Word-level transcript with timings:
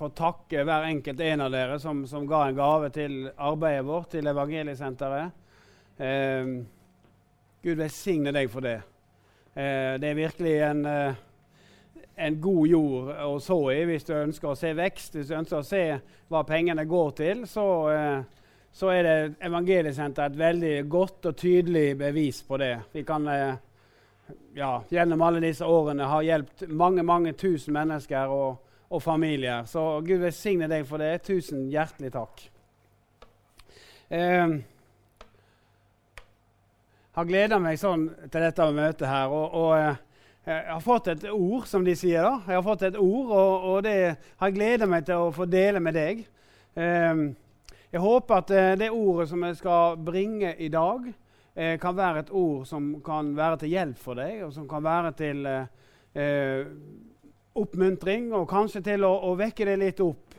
få 0.00 0.08
takke 0.16 0.64
hver 0.64 0.86
enkelt 0.88 1.20
en 1.20 1.42
av 1.44 1.52
dere 1.52 1.78
som, 1.80 2.06
som, 2.08 2.24
ga 2.28 2.46
en 2.48 2.56
gave 2.56 2.88
til 2.94 3.16
arbeidet 3.36 3.84
vårt, 3.84 4.08
til 4.14 4.30
Evangeliesenteret. 4.30 5.34
Eh, 6.00 6.52
Gud 7.60 7.76
velsigne 7.82 8.32
deg 8.32 8.48
for 8.48 8.64
det. 8.64 8.78
Eh, 9.52 9.98
det 10.00 10.08
er 10.08 10.16
virkelig 10.16 10.54
en, 10.64 10.80
eh, 10.88 11.20
en, 12.16 12.38
god 12.40 12.70
jord 12.70 13.10
å 13.26 13.34
så 13.44 13.58
i 13.74 13.82
hvis 13.90 14.08
du 14.08 14.14
ønsker 14.16 14.54
å 14.54 14.56
se 14.56 14.72
vekst. 14.78 15.18
Hvis 15.18 15.28
du 15.28 15.36
ønsker 15.36 15.60
å 15.60 15.68
se 15.68 15.82
hva 16.32 16.42
pengene 16.48 16.86
går 16.88 17.12
til, 17.20 17.44
så, 17.50 17.66
eh, 17.92 18.48
så 18.72 18.94
er 18.94 19.02
det 19.04 19.18
Evangeliesenteret 19.50 20.32
et 20.32 20.40
veldig 20.46 20.74
godt 20.88 21.28
og 21.28 21.36
tydelig 21.36 21.98
bevis 22.00 22.40
på 22.48 22.56
det. 22.62 22.72
Vi 22.96 23.04
kan 23.04 23.28
eh, 23.28 23.60
ja, 24.56 24.72
gjennom 24.88 25.28
alle 25.28 25.44
disse 25.44 25.68
årene 25.68 26.08
har 26.08 26.24
hjulpet 26.24 26.72
mange 26.72 27.04
mange 27.04 27.36
tusen 27.36 27.76
mennesker 27.76 28.32
og, 28.32 28.69
og, 28.90 29.02
familier. 29.02 29.64
Så 29.70 30.00
Gud 30.02 30.18
velsigne 30.24 30.68
deg 30.70 30.86
for 30.88 31.02
det. 31.02 31.22
Tusen 31.26 31.68
hjertelig 31.70 32.10
takk. 32.14 32.42
Eh, 34.10 34.54
har 37.14 37.28
gleda 37.28 37.58
meg 37.62 37.78
sånn 37.78 38.08
til 38.26 38.46
dette 38.46 38.70
møtet 38.74 39.06
her. 39.06 39.30
Og, 39.30 39.54
og 39.54 39.76
eh, 39.78 40.00
jeg 40.50 40.72
har 40.72 40.82
fått 40.82 41.12
et 41.12 41.28
ord, 41.30 41.68
som 41.70 41.86
de 41.86 41.94
sier. 41.94 42.26
da. 42.26 42.40
Jeg 42.48 42.58
har 42.58 42.66
fått 42.66 42.88
et 42.88 42.98
ord, 42.98 43.30
og, 43.30 43.68
og 43.70 43.78
det 43.86 43.96
har 44.10 44.50
jeg 44.50 44.58
gleda 44.58 44.90
meg 44.90 45.06
til 45.06 45.28
å 45.28 45.32
få 45.34 45.46
dele 45.46 45.82
med 45.84 45.94
deg. 45.94 46.24
Eh, 46.74 47.24
jeg 47.90 48.02
håper 48.04 48.36
at 48.36 48.52
eh, 48.54 48.76
det 48.78 48.90
ordet 48.94 49.28
som 49.30 49.42
jeg 49.46 49.58
skal 49.58 49.96
bringe 49.98 50.54
i 50.58 50.68
dag, 50.70 51.06
eh, 51.54 51.76
kan 51.82 51.96
være 51.96 52.24
et 52.24 52.30
ord 52.30 52.66
som 52.66 52.92
kan 53.06 53.32
være 53.36 53.62
til 53.62 53.72
hjelp 53.74 53.98
for 53.98 54.18
deg, 54.18 54.44
og 54.46 54.52
som 54.54 54.68
kan 54.70 54.84
være 54.84 55.14
til 55.18 55.46
eh, 55.50 56.66
oppmuntring, 57.54 58.30
og 58.34 58.48
kanskje 58.50 58.82
til 58.84 59.04
å, 59.06 59.12
å 59.30 59.34
vekke 59.38 59.66
deg 59.66 59.80
litt 59.80 60.02
opp. 60.04 60.36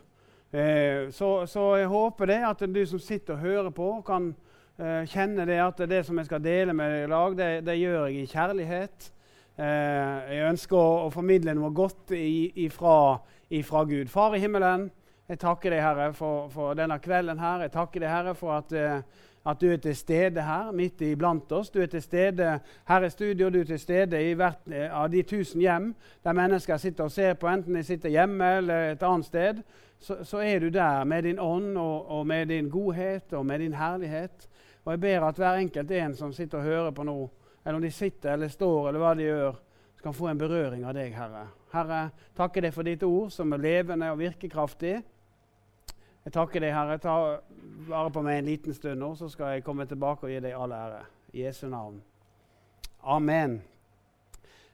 Eh, 0.51 1.09
så, 1.15 1.45
så, 1.47 1.65
jeg 1.79 1.91
håper 1.91 2.27
det 2.31 2.39
at 2.47 2.63
du 2.67 2.81
som 2.87 2.99
sitter 2.99 3.37
og 3.37 3.43
hører 3.45 3.73
på, 3.75 3.89
kan 4.07 4.31
eh, 4.77 5.03
kjenne 5.07 5.45
det 5.47 5.59
at 5.63 5.83
det 5.87 6.03
som 6.07 6.19
jeg 6.19 6.27
skal 6.27 6.43
dele 6.43 6.75
med 6.75 6.91
deg 6.91 7.05
i 7.05 7.11
dag, 7.11 7.37
det, 7.39 7.49
det 7.67 7.77
gjør 7.79 8.07
jeg 8.07 8.21
i 8.21 8.31
kjærlighet. 8.31 9.11
Eh, 9.61 10.33
jeg 10.35 10.47
ønsker 10.49 10.79
å, 10.79 11.05
å, 11.05 11.11
formidle 11.13 11.55
noe 11.55 11.71
godt 11.75 12.15
ifra, 12.15 12.95
ifra, 13.51 13.83
Gud. 13.87 14.11
Far 14.11 14.35
i 14.35 14.43
himmelen, 14.43 14.89
jeg 15.31 15.39
takker 15.39 15.71
deg, 15.71 15.83
Herre, 15.83 16.11
for, 16.15 16.47
for 16.51 16.75
denne 16.75 16.99
kvelden 16.99 17.39
her. 17.39 17.65
Jeg 17.67 17.75
takker 17.75 18.03
deg, 18.03 18.11
Herre, 18.11 18.35
for 18.35 18.57
at 18.57 18.75
eh, 18.75 19.27
at 19.45 19.61
du 19.61 19.71
er 19.71 19.77
til 19.81 19.95
stede 19.95 20.41
her 20.45 20.71
midt 20.71 21.01
iblant 21.01 21.51
oss. 21.51 21.69
Du 21.69 21.79
er 21.81 21.89
til 21.89 22.01
stede 22.01 22.59
her 22.87 23.05
i 23.05 23.09
studio, 23.09 23.49
du 23.49 23.59
er 23.59 23.69
til 23.69 23.79
stede 23.79 24.19
i 24.29 24.33
hvert 24.37 24.67
eh, 24.69 24.89
av 24.93 25.09
de 25.09 25.23
tusen 25.23 25.61
hjem 25.61 25.93
der 26.23 26.37
mennesker 26.37 26.77
sitter 26.77 27.03
og 27.03 27.11
ser 27.11 27.33
på, 27.33 27.47
enten 27.49 27.75
de 27.75 27.83
sitter 27.83 28.13
hjemme 28.13 28.57
eller 28.57 28.91
et 28.91 29.03
annet 29.03 29.25
sted. 29.25 29.63
Så, 30.01 30.23
så 30.23 30.41
er 30.45 30.59
du 30.59 30.69
der 30.69 31.03
med 31.03 31.23
din 31.23 31.39
ånd 31.39 31.77
og, 31.77 32.09
og, 32.09 32.27
med 32.27 32.45
din 32.45 32.69
godhet 32.69 33.33
og 33.33 33.45
med 33.45 33.59
din 33.59 33.73
herlighet. 33.73 34.47
Og 34.85 34.91
jeg 34.91 34.99
ber 34.99 35.25
at 35.27 35.37
hver 35.37 35.59
enkelt 35.61 35.91
en 35.91 36.15
som 36.15 36.33
sitter 36.33 36.57
og 36.57 36.63
hører 36.63 36.91
på 36.91 37.03
nå, 37.03 37.17
eller 37.65 37.75
om 37.75 37.81
de 37.81 37.91
sitter 37.91 38.33
eller 38.33 38.49
står, 38.49 38.87
eller 38.87 38.99
hva 38.99 39.13
de 39.13 39.27
gjør, 39.27 39.59
skal 39.97 40.13
få 40.17 40.31
en 40.31 40.37
berøring 40.37 40.85
av 40.89 40.95
deg, 40.97 41.13
Herre. 41.13 41.43
Herre, 41.71 41.99
takker 42.37 42.65
deg 42.65 42.73
for 42.73 42.87
ditt 42.87 43.03
ord, 43.05 43.29
som 43.29 43.53
er 43.53 43.61
levende 43.61 44.09
og 44.09 44.17
virkekraftig. 44.19 44.95
Jeg 46.21 46.35
takker 46.35 46.61
deg, 46.61 46.73
Herre. 46.75 46.99
Ta 47.01 47.15
vare 47.87 48.13
på 48.13 48.21
meg 48.21 48.41
en 48.41 48.49
liten 48.51 48.77
stund 48.77 49.01
nå, 49.01 49.15
så 49.17 49.29
skal 49.31 49.55
jeg 49.55 49.65
komme 49.65 49.87
tilbake 49.89 50.27
og 50.27 50.33
gi 50.33 50.39
deg 50.43 50.53
all 50.53 50.73
ære. 50.75 51.01
I 51.33 51.45
Jesu 51.47 51.65
navn. 51.71 52.01
Amen. 53.01 53.61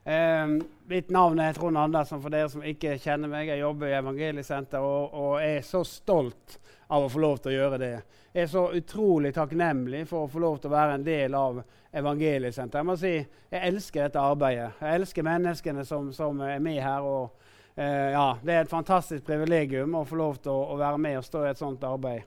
Eh, 0.03 0.47
mitt 0.91 1.09
navn 1.09 1.39
er 1.39 1.55
Trond 1.55 1.77
Andersen, 1.77 2.19
for 2.23 2.33
dere 2.33 2.49
som 2.51 2.65
ikke 2.67 2.97
kjenner 2.99 3.31
meg. 3.31 3.47
Jeg 3.51 3.63
jobber 3.63 3.87
i 3.87 3.95
Evangeliesenteret 3.95 4.83
og, 4.83 5.15
og 5.15 5.33
er 5.43 5.63
så 5.63 5.85
stolt 5.87 6.59
av 6.91 7.05
å 7.05 7.09
få 7.11 7.23
lov 7.23 7.39
til 7.39 7.53
å 7.53 7.57
gjøre 7.57 7.79
det. 7.81 7.93
Jeg 8.33 8.43
er 8.43 8.51
så 8.51 8.67
utrolig 8.75 9.33
takknemlig 9.35 10.03
for 10.09 10.25
å 10.25 10.31
få 10.31 10.43
lov 10.43 10.59
til 10.59 10.71
å 10.71 10.75
være 10.75 10.97
en 10.99 11.07
del 11.07 11.35
av 11.35 11.61
Evangeliesenteret. 11.95 12.81
Jeg 12.81 12.87
må 12.91 12.95
si, 12.99 13.13
jeg 13.51 13.71
elsker 13.71 14.03
dette 14.03 14.23
arbeidet. 14.23 14.73
Jeg 14.83 14.99
elsker 15.01 15.27
menneskene 15.27 15.87
som, 15.87 16.11
som 16.15 16.43
er 16.43 16.59
med 16.63 16.81
her. 16.83 17.07
og 17.07 17.55
eh, 17.77 18.09
ja, 18.13 18.27
Det 18.43 18.53
er 18.53 18.65
et 18.65 18.73
fantastisk 18.73 19.25
privilegium 19.27 19.95
å 19.95 20.05
få 20.05 20.19
lov 20.19 20.41
til 20.41 20.51
å, 20.51 20.73
å 20.73 20.81
være 20.81 20.99
med 21.01 21.21
og 21.21 21.25
stå 21.27 21.45
i 21.45 21.51
et 21.53 21.61
sånt 21.61 21.85
arbeid. 21.87 22.25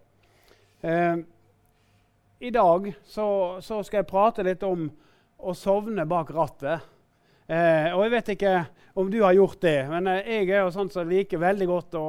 Eh, 0.81 1.16
I 2.41 2.50
dag 2.55 2.88
så, 3.05 3.27
så 3.61 3.83
skal 3.84 4.00
jeg 4.00 4.11
prate 4.11 4.47
litt 4.47 4.62
om 4.65 4.88
å 5.41 5.55
sovne 5.56 6.06
bak 6.09 6.33
rattet. 6.33 6.87
Eh, 7.50 7.91
og 7.97 8.05
Jeg 8.05 8.12
vet 8.15 8.28
ikke 8.37 8.53
om 9.00 9.09
du 9.11 9.21
har 9.25 9.34
gjort 9.34 9.61
det, 9.65 9.78
men 9.91 10.06
eh, 10.12 10.28
jeg 10.41 10.53
er 10.53 10.62
jo 10.62 10.75
sånn 10.75 10.91
som 10.93 11.09
liker 11.09 11.41
veldig 11.43 11.67
godt 11.67 11.97
å, 11.99 12.05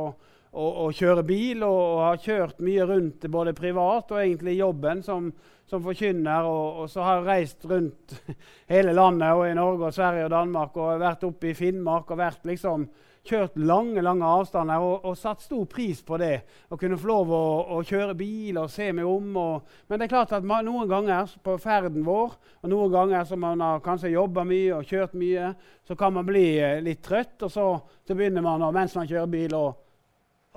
å, 0.51 0.65
å, 0.85 0.89
kjøre 0.93 1.23
bil. 1.25 1.63
Og, 1.65 1.79
og, 1.79 2.01
har 2.05 2.21
kjørt 2.21 2.61
mye 2.61 2.85
rundt 2.85 3.25
både 3.31 3.55
privat 3.57 4.13
og 4.13 4.21
egentlig 4.21 4.59
jobben 4.59 5.01
som, 5.05 5.31
som 5.69 5.83
forkynner. 5.83 6.45
Og, 6.45 6.83
og, 6.83 6.91
så 6.93 7.05
har 7.07 7.19
jeg 7.19 7.29
reist 7.29 7.65
rundt 7.69 8.17
hele 8.73 8.93
landet 8.93 9.33
og 9.33 9.47
i 9.49 9.55
Norge 9.57 9.89
og 9.89 9.97
Sverige 9.97 10.27
og 10.27 10.35
Danmark 10.35 10.77
og 10.77 11.01
vært 11.01 11.25
oppe 11.27 11.51
i 11.51 11.57
Finnmark 11.57 12.13
og 12.13 12.21
vært 12.21 12.45
liksom 12.51 12.85
kjørt 13.27 13.57
lange 13.61 14.01
lange 14.01 14.25
avstander 14.25 14.81
og, 14.81 15.05
og, 15.05 15.17
satt 15.17 15.43
stor 15.43 15.65
pris 15.69 16.01
på 16.05 16.17
det. 16.21 16.33
Å 16.69 16.77
kunne 16.79 16.97
få 16.99 17.09
lov 17.11 17.33
å, 17.35 17.43
å 17.77 17.81
kjøre 17.85 18.15
bil 18.17 18.57
og 18.61 18.71
se 18.73 18.89
meg 18.95 19.07
om. 19.07 19.29
Og, 19.37 19.75
men 19.87 20.01
det 20.01 20.07
er 20.07 20.13
klart 20.15 20.33
at 20.37 20.47
man, 20.47 20.65
noen 20.65 20.89
ganger 20.89 21.35
på 21.43 21.57
ferden 21.61 22.05
vår, 22.07 22.35
og 22.61 22.73
noen 22.73 22.93
ganger 22.93 23.27
som 23.29 23.43
man 23.43 23.61
har 23.61 23.83
kanskje 23.85 24.15
jobba 24.15 24.45
mye 24.47 24.79
og 24.79 24.89
kjørt 24.89 25.13
mye, 25.19 25.53
så 25.87 25.97
kan 25.99 26.15
man 26.17 26.27
bli 26.27 26.47
eh, 26.57 26.81
litt 26.83 27.03
trøtt. 27.05 27.37
Og 27.45 27.53
så, 27.53 27.67
så 28.07 28.17
begynner 28.17 28.45
man 28.45 28.65
mens 28.73 28.97
man 28.97 29.09
kjører 29.09 29.31
bil, 29.31 29.57
å 29.57 29.90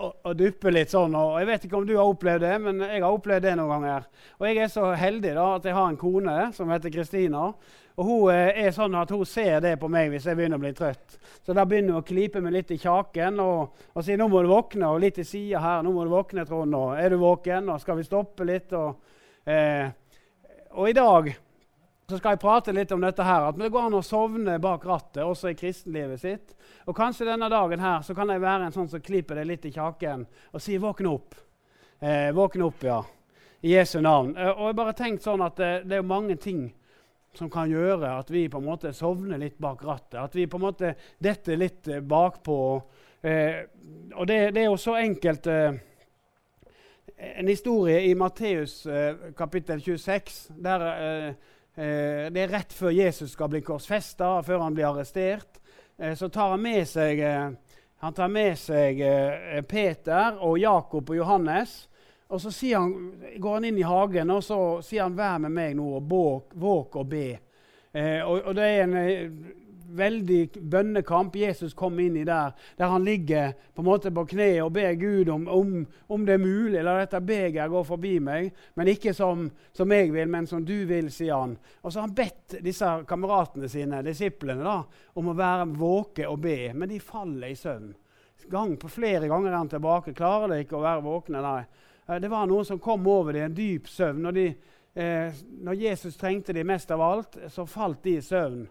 og, 0.03 0.35
duppe 0.37 0.73
litt 0.75 0.91
sånn. 0.91 1.15
og 1.15 1.39
Jeg 1.39 1.49
vet 1.49 1.65
ikke 1.67 1.79
om 1.79 1.87
du 1.87 1.95
har 1.95 2.09
opplevd 2.09 2.43
det, 2.43 2.55
men 2.65 2.83
jeg 2.83 3.03
har 3.05 3.15
opplevd 3.15 3.47
det 3.47 3.55
noen 3.61 3.73
ganger. 3.77 4.07
Og 4.41 4.47
jeg 4.49 4.61
er 4.65 4.73
så 4.73 4.91
heldig 4.99 5.35
da, 5.37 5.47
at 5.59 5.69
jeg 5.69 5.77
har 5.77 5.91
en 5.91 6.01
kone 6.01 6.37
som 6.57 6.73
heter 6.75 6.95
Kristina. 6.95 7.47
Og 7.95 8.09
hun 8.09 8.33
eh, 8.35 8.65
er 8.65 8.75
sånn 8.75 8.97
at 8.99 9.13
hun 9.15 9.23
ser 9.29 9.61
det 9.63 9.77
på 9.79 9.89
meg 9.93 10.11
hvis 10.11 10.27
jeg 10.27 10.39
begynner 10.39 10.59
å 10.59 10.65
bli 10.65 10.73
trøtt. 10.75 11.19
Så 11.47 11.55
da 11.55 11.63
begynner 11.69 11.95
hun 11.95 12.03
å 12.03 12.07
klype 12.07 12.43
meg 12.43 12.57
litt 12.57 12.73
i 12.75 12.81
kjaken 12.83 13.39
og, 13.45 13.85
og 13.95 14.03
si 14.03 14.17
'nå 14.19 14.27
må 14.31 14.43
du 14.43 14.51
våkne', 14.51 14.91
og 14.91 15.03
litt 15.05 15.21
til 15.21 15.29
sida 15.29 15.63
her. 15.63 15.83
'Nå 15.83 15.93
må 15.95 16.03
du 16.03 16.11
våkne, 16.11 16.47
Trond', 16.49 16.75
og 16.75 16.99
'er 16.99 17.15
du 17.15 17.19
våken', 17.23 17.71
og 17.71 17.81
'skal 17.81 17.97
vi 17.97 18.09
stoppe 18.09 18.45
litt'? 18.45 18.75
Og, 18.75 18.97
eh, 19.47 19.91
og 20.75 20.91
i 20.91 20.97
dag 20.99 21.31
så 22.09 22.19
skal 22.19 22.35
jeg 22.35 22.43
prate 22.43 22.73
litt 22.77 22.93
om 22.93 23.01
dette 23.01 23.25
her, 23.25 23.49
at 23.49 23.57
det 23.57 23.71
går 23.73 23.87
an 23.89 23.97
å 23.97 24.03
sovne 24.05 24.59
bak 24.61 24.85
rattet 24.85 25.23
også 25.25 25.53
i 25.53 25.57
kristenlivet 25.57 26.21
sitt. 26.21 26.55
Og 26.85 26.97
kanskje 26.97 27.29
denne 27.31 27.49
dagen 27.49 27.81
her 27.81 28.05
så 28.05 28.17
kan 28.17 28.29
jeg 28.29 28.43
være 28.45 28.69
en 28.69 28.75
sånn 28.75 28.91
som 28.93 29.01
klipper 29.01 29.41
deg 29.41 29.49
litt 29.49 29.65
i 29.65 29.73
kjaken 29.73 30.27
og 30.53 30.61
sier 30.61 30.83
'våkne 30.83 31.09
opp'. 31.09 31.41
Eh, 32.01 32.33
våkne 32.33 32.65
opp, 32.65 32.83
ja. 32.85 33.03
I 33.63 33.77
Jesu 33.79 34.01
navn. 34.01 34.37
Eh, 34.37 34.51
og 34.51 34.67
jeg 34.69 34.77
bare 34.77 34.93
tenkt 34.93 35.23
sånn 35.23 35.41
at 35.41 35.57
det, 35.57 35.89
det 35.89 35.97
er 35.97 36.03
mange 36.03 36.37
ting 36.37 36.75
som 37.35 37.51
kan 37.51 37.71
gjøre 37.71 38.19
at 38.19 38.31
vi 38.31 38.49
på 38.49 38.61
en 38.61 38.69
måte 38.69 38.93
sovner 38.93 39.41
litt 39.41 39.59
bak 39.59 39.83
rattet. 39.85 40.21
At 40.21 40.35
vi 40.37 40.47
på 40.47 40.61
en 40.61 40.67
måte 40.67 40.95
detter 41.19 41.57
litt 41.57 41.89
eh, 41.89 42.01
bakpå. 42.01 42.83
Eh, 43.25 43.65
og 44.15 44.29
det, 44.29 44.55
det, 44.55 44.63
er 44.63 44.69
jo 44.69 44.77
så 44.77 44.99
enkelt 45.01 45.47
eh, 45.47 45.73
En 47.39 47.49
historie 47.49 48.03
i 48.05 48.15
Matteus 48.15 48.87
eh, 48.87 49.31
kapittel 49.39 49.81
26. 49.81 50.51
der 50.61 50.83
eh, 51.77 51.85
eh, 51.85 52.31
Det 52.33 52.41
er 52.43 52.49
rett 52.49 52.73
før 52.73 52.91
Jesus 52.91 53.33
skal 53.33 53.49
bli 53.49 53.61
korsfesta, 53.61 54.43
før 54.43 54.59
han 54.59 54.75
blir 54.75 54.91
arrestert. 54.91 55.61
så 56.17 56.29
tar 56.29 56.51
han 56.51 56.61
med 56.63 56.89
seg, 56.89 57.21
han 58.03 58.15
tar 58.15 58.29
med 58.29 58.59
seg 58.59 58.99
Peter 59.69 60.41
og 60.43 60.59
Jakob 60.59 61.11
og 61.11 61.17
Johannes. 61.17 61.89
Og 62.29 62.41
så 62.41 62.51
han, 62.75 63.13
går 63.39 63.55
han 63.55 63.65
inn 63.65 63.79
i 63.79 63.87
hagen 63.87 64.31
og 64.31 64.43
så 64.43 64.83
sier 64.83 65.03
han 65.03 65.15
'vær 65.15 65.39
med 65.39 65.53
meg 65.53 65.77
nå 65.77 65.87
og 65.97 66.11
våk, 66.55 66.97
og 66.97 67.07
be'. 67.07 67.39
Eh, 67.95 68.23
og, 68.27 68.55
Det 68.55 68.65
er 68.65 68.83
en 68.83 68.97
eh, 68.97 69.31
veldig 69.97 70.41
bønnekamp 70.71 71.37
Jesus 71.39 71.75
kom 71.75 71.99
inn 72.03 72.17
i 72.21 72.27
der, 72.27 72.53
der 72.79 72.93
han 72.93 73.05
ligger 73.07 73.55
på 73.75 73.83
en 73.83 73.89
måte 73.89 74.13
på 74.15 74.27
kne 74.35 74.49
og 74.65 74.73
ber 74.77 74.95
Gud 75.01 75.31
om, 75.33 75.49
om, 75.49 75.75
om 76.13 76.27
det 76.27 76.37
er 76.37 76.43
mulig, 76.43 76.83
la 76.83 76.97
dette 77.01 77.23
begeret 77.25 77.73
gå 77.73 77.85
forbi 77.87 78.15
meg, 78.25 78.51
men 78.75 78.93
ikke 78.93 79.15
som, 79.17 79.49
som, 79.73 79.93
jeg 79.95 80.13
vil, 80.15 80.31
men 80.31 80.49
som 80.51 80.65
du 80.67 80.77
vil, 80.91 81.11
sier 81.15 81.39
han. 81.39 81.57
Og 81.83 81.91
så 81.93 82.01
har 82.01 82.09
han 82.09 82.17
bedt 82.17 82.59
disse 82.65 82.91
kameratene 83.09 83.71
sine, 83.71 84.03
disiplene, 84.07 84.65
da, 84.65 84.81
om 85.15 85.31
å 85.31 85.39
være 85.39 85.71
våke 85.79 86.29
og 86.29 86.41
be, 86.45 86.59
men 86.75 86.91
de 86.91 87.01
faller 87.03 87.53
i 87.53 87.59
søvn. 87.59 87.93
Gang 88.51 88.77
på 88.77 88.89
flere 88.89 89.29
ganger 89.29 89.51
er 89.51 89.57
han 89.57 89.71
tilbake. 89.73 90.13
Klarer 90.17 90.53
de 90.53 90.61
ikke 90.65 90.77
å 90.77 90.85
være 90.85 91.05
våkne? 91.05 91.41
Nei. 91.41 91.63
Eh, 92.07 92.21
det 92.21 92.29
var 92.29 92.49
noen 92.49 92.67
som 92.69 92.81
kom 92.83 93.07
over 93.09 93.33
dem 93.33 93.43
i 93.43 93.47
en 93.49 93.57
dyp 93.57 93.89
søvn. 93.89 94.23
Når, 94.27 94.37
de, 94.37 94.47
eh, 95.01 95.45
når 95.65 95.81
Jesus 95.81 96.19
trengte 96.21 96.53
dem 96.57 96.69
mest 96.69 96.91
av 96.93 97.03
alt, 97.03 97.39
så 97.49 97.67
falt 97.67 98.03
de 98.05 98.19
i 98.19 98.25
søvn. 98.25 98.67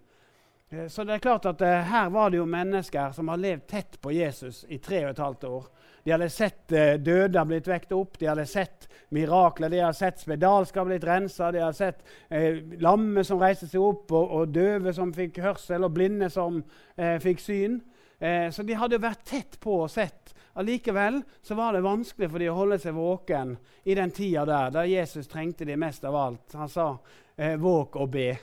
Eh, 0.73 0.87
så 0.87 1.03
det 1.03 1.13
er 1.13 1.23
klart 1.23 1.45
at 1.45 1.61
eh, 1.61 1.79
Her 1.93 2.09
var 2.09 2.29
det 2.29 2.41
jo 2.41 2.49
mennesker 2.49 3.11
som 3.13 3.29
har 3.29 3.37
levd 3.37 3.67
tett 3.69 4.01
på 4.01 4.11
Jesus 4.11 4.63
i 4.69 4.79
tre 4.81 5.05
og 5.05 5.13
et 5.13 5.23
halvt 5.23 5.43
år. 5.49 5.71
De 6.03 6.11
hadde 6.11 6.29
sett 6.33 6.71
eh, 6.75 6.95
døde 6.99 7.45
blitt 7.47 7.67
vekt 7.69 7.93
opp, 7.95 8.17
de 8.19 8.27
hadde 8.27 8.45
sett 8.49 8.89
mirakler, 9.15 9.71
de 9.71 9.83
hadde 9.83 9.95
sett 9.97 10.19
spedalsker 10.19 10.87
blitt 10.87 11.05
rensa, 11.07 11.51
de 11.51 11.61
hadde 11.63 11.77
sett 11.77 12.01
eh, 12.27 12.59
lamme 12.83 13.23
som 13.23 13.39
reiste 13.41 13.69
seg 13.71 13.83
opp, 13.83 14.11
og, 14.11 14.33
og, 14.39 14.51
døve 14.55 14.93
som 14.95 15.13
fikk 15.15 15.39
hørsel, 15.45 15.85
og 15.85 15.93
blinde 15.95 16.29
som 16.33 16.59
eh, 16.97 17.15
fikk 17.23 17.43
syn. 17.43 17.79
Eh, 18.19 18.49
så 18.51 18.65
de 18.67 18.79
hadde 18.79 19.01
vært 19.03 19.23
tett 19.29 19.59
på 19.63 19.83
og 19.85 19.91
sett. 19.93 20.33
Allikevel 20.59 21.21
så 21.41 21.55
var 21.57 21.73
det 21.73 21.85
vanskelig 21.85 22.29
for 22.29 22.43
de 22.43 22.51
å 22.51 22.57
holde 22.59 22.81
seg 22.81 22.97
våken 22.97 23.55
i 23.89 23.95
den 23.97 24.11
tida 24.13 24.43
der, 24.45 24.75
der 24.75 24.91
Jesus 24.91 25.31
trengte 25.31 25.65
de 25.65 25.79
mest 25.79 26.03
av 26.05 26.19
alt. 26.19 26.53
Han 26.53 26.69
sa 26.69 26.97
'våk 27.35 27.95
og 27.97 28.11
be'. 28.13 28.37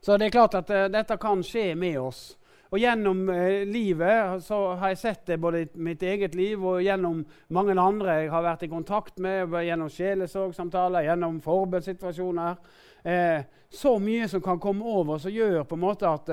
Så 0.00 0.16
det 0.16 0.28
er 0.28 0.36
klart 0.36 0.56
at 0.56 0.70
uh, 0.70 0.86
dette 0.92 1.16
kan 1.20 1.42
skje 1.44 1.74
med 1.76 1.98
oss. 2.00 2.22
Og 2.70 2.78
Gjennom 2.80 3.26
uh, 3.28 3.62
livet 3.68 4.40
så 4.44 4.60
har 4.80 4.92
jeg 4.92 5.00
sett 5.02 5.26
det 5.28 5.40
både 5.42 5.64
i 5.64 5.68
mitt 5.74 6.02
eget 6.02 6.34
liv 6.38 6.62
og 6.64 6.82
gjennom 6.84 7.24
mange 7.52 7.76
andre 7.76 8.20
jeg 8.22 8.32
har 8.32 8.46
vært 8.46 8.64
i 8.64 8.70
kontakt 8.72 9.18
med, 9.20 9.52
gjennom 9.66 9.90
sjelesorgsamtaler, 9.92 11.08
gjennom 11.08 11.40
forbudssituasjoner. 11.44 12.56
Uh, 13.04 13.40
så 13.70 13.94
mye 14.02 14.28
som 14.28 14.42
kan 14.42 14.58
komme 14.60 14.84
over 14.84 15.20
som 15.22 15.32
gjør 15.32 15.62
på 15.68 15.76
en 15.76 15.84
måte 15.84 16.08
at, 16.08 16.30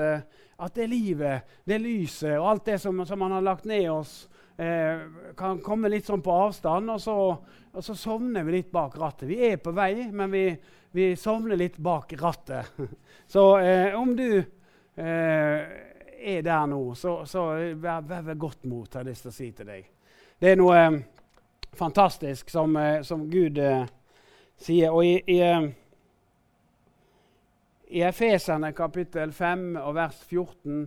at 0.58 0.74
det 0.74 0.88
livet, 0.90 1.46
det 1.64 1.78
lyset 1.78 2.34
og 2.34 2.48
alt 2.50 2.64
det 2.66 2.80
som, 2.82 3.04
som 3.06 3.20
man 3.22 3.36
har 3.36 3.44
lagt 3.46 3.68
ned 3.68 3.86
oss, 3.92 4.24
kan 5.38 5.60
komme 5.62 5.86
litt 5.86 6.08
sånn 6.08 6.22
på 6.24 6.34
avstand, 6.34 6.90
og 6.90 6.98
så, 6.98 7.14
og 7.70 7.84
så 7.84 7.94
sovner 7.94 8.42
vi 8.42 8.56
litt 8.56 8.72
bak 8.74 8.96
rattet. 8.98 9.28
Vi 9.30 9.36
er 9.46 9.60
på 9.62 9.70
vei, 9.76 10.08
men 10.10 10.32
vi, 10.32 10.42
vi 10.90 11.12
sovner 11.16 11.56
litt 11.56 11.76
bak 11.78 12.12
rattet. 12.18 12.66
Så 13.28 13.58
eh, 13.58 13.94
om 13.94 14.16
du 14.16 14.38
eh, 14.38 15.60
er 16.18 16.42
der 16.42 16.66
nå, 16.66 16.94
så, 16.94 17.26
så 17.28 17.42
vær, 17.76 18.00
vær 18.00 18.34
godt 18.34 18.64
mot, 18.64 18.94
har 18.94 19.04
jeg 19.04 19.10
lyst 19.10 19.26
til 19.26 19.30
å 19.30 19.36
si 19.36 19.48
til 19.52 19.68
deg. 19.68 19.90
Det 20.40 20.54
er 20.54 20.56
noe 20.56 20.78
eh, 20.80 20.96
fantastisk 21.76 22.50
som, 22.50 22.76
eh, 22.76 23.02
som 23.04 23.26
Gud 23.30 23.58
eh, 23.60 23.84
sier. 24.56 24.94
Og 24.96 25.04
i, 25.04 25.18
i, 25.28 25.38
eh, 25.44 25.68
i 28.00 28.04
Efeserne 28.08 28.72
kapittel 28.72 29.32
5 29.32 29.76
og 29.82 29.94
vers 30.00 30.22
14 30.24 30.86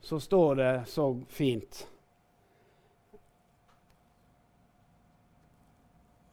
så 0.00 0.20
står 0.22 0.54
det 0.62 0.74
så 0.88 1.10
fint 1.28 1.82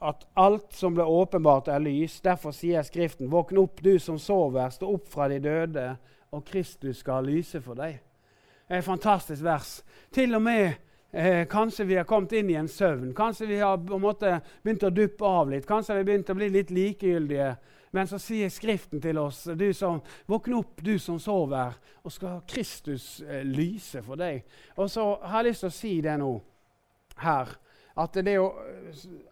at 0.01 0.27
alt 0.37 0.73
som 0.73 0.93
ble 0.93 1.03
åpenbart, 1.03 1.67
er 1.67 1.81
lys. 1.81 2.19
Derfor 2.21 2.53
sier 2.53 2.85
Skriften.: 2.85 3.31
Våkn 3.31 3.57
opp, 3.57 3.81
du 3.81 3.99
som 3.99 4.19
sover, 4.19 4.69
stå 4.69 4.89
opp 4.93 5.07
fra 5.09 5.27
de 5.31 5.39
døde, 5.39 5.87
og 6.31 6.45
Kristus 6.45 7.01
skal 7.01 7.25
lyse 7.25 7.61
for 7.61 7.77
deg. 7.79 7.99
Det 8.67 8.75
er 8.75 8.83
et 8.83 8.85
fantastisk 8.85 9.43
vers. 9.43 9.81
Til 10.11 10.35
og 10.35 10.41
med 10.43 10.73
eh, 11.11 11.45
kanskje 11.49 11.85
vi 11.87 11.95
har 11.95 12.05
kommet 12.05 12.35
inn 12.35 12.49
i 12.51 12.59
en 12.59 12.67
søvn. 12.67 13.13
Kanskje 13.15 13.47
vi 13.47 13.61
har 13.61 13.79
måte 13.99 14.39
begynt 14.63 14.83
å 14.83 14.91
duppe 14.93 15.25
av 15.25 15.49
litt. 15.49 15.65
Kanskje 15.67 15.95
vi 15.95 16.03
har 16.03 16.09
begynt 16.09 16.29
å 16.29 16.37
bli 16.37 16.49
litt 16.51 16.73
likegyldige. 16.75 17.55
Men 17.95 18.09
så 18.11 18.19
sier 18.19 18.51
Skriften 18.51 19.01
til 19.01 19.17
oss, 19.17 19.45
du 19.55 19.71
som 19.73 20.01
våkn 20.27 20.57
opp, 20.59 20.83
du 20.83 20.97
som 20.99 21.19
sover, 21.19 21.77
og 22.03 22.11
skal 22.11 22.41
Kristus 22.45 23.21
eh, 23.23 23.45
lyse 23.47 24.03
for 24.03 24.19
deg. 24.19 24.43
Og 24.75 24.91
så 24.91 25.13
har 25.23 25.41
jeg 25.41 25.53
lyst 25.53 25.63
til 25.63 25.71
å 25.71 25.77
si 25.79 25.93
det 26.03 26.17
nå 26.19 26.33
her 27.23 27.55
at 27.97 28.13
det 28.13 28.31
er 28.31 28.35
jo, 28.37 28.51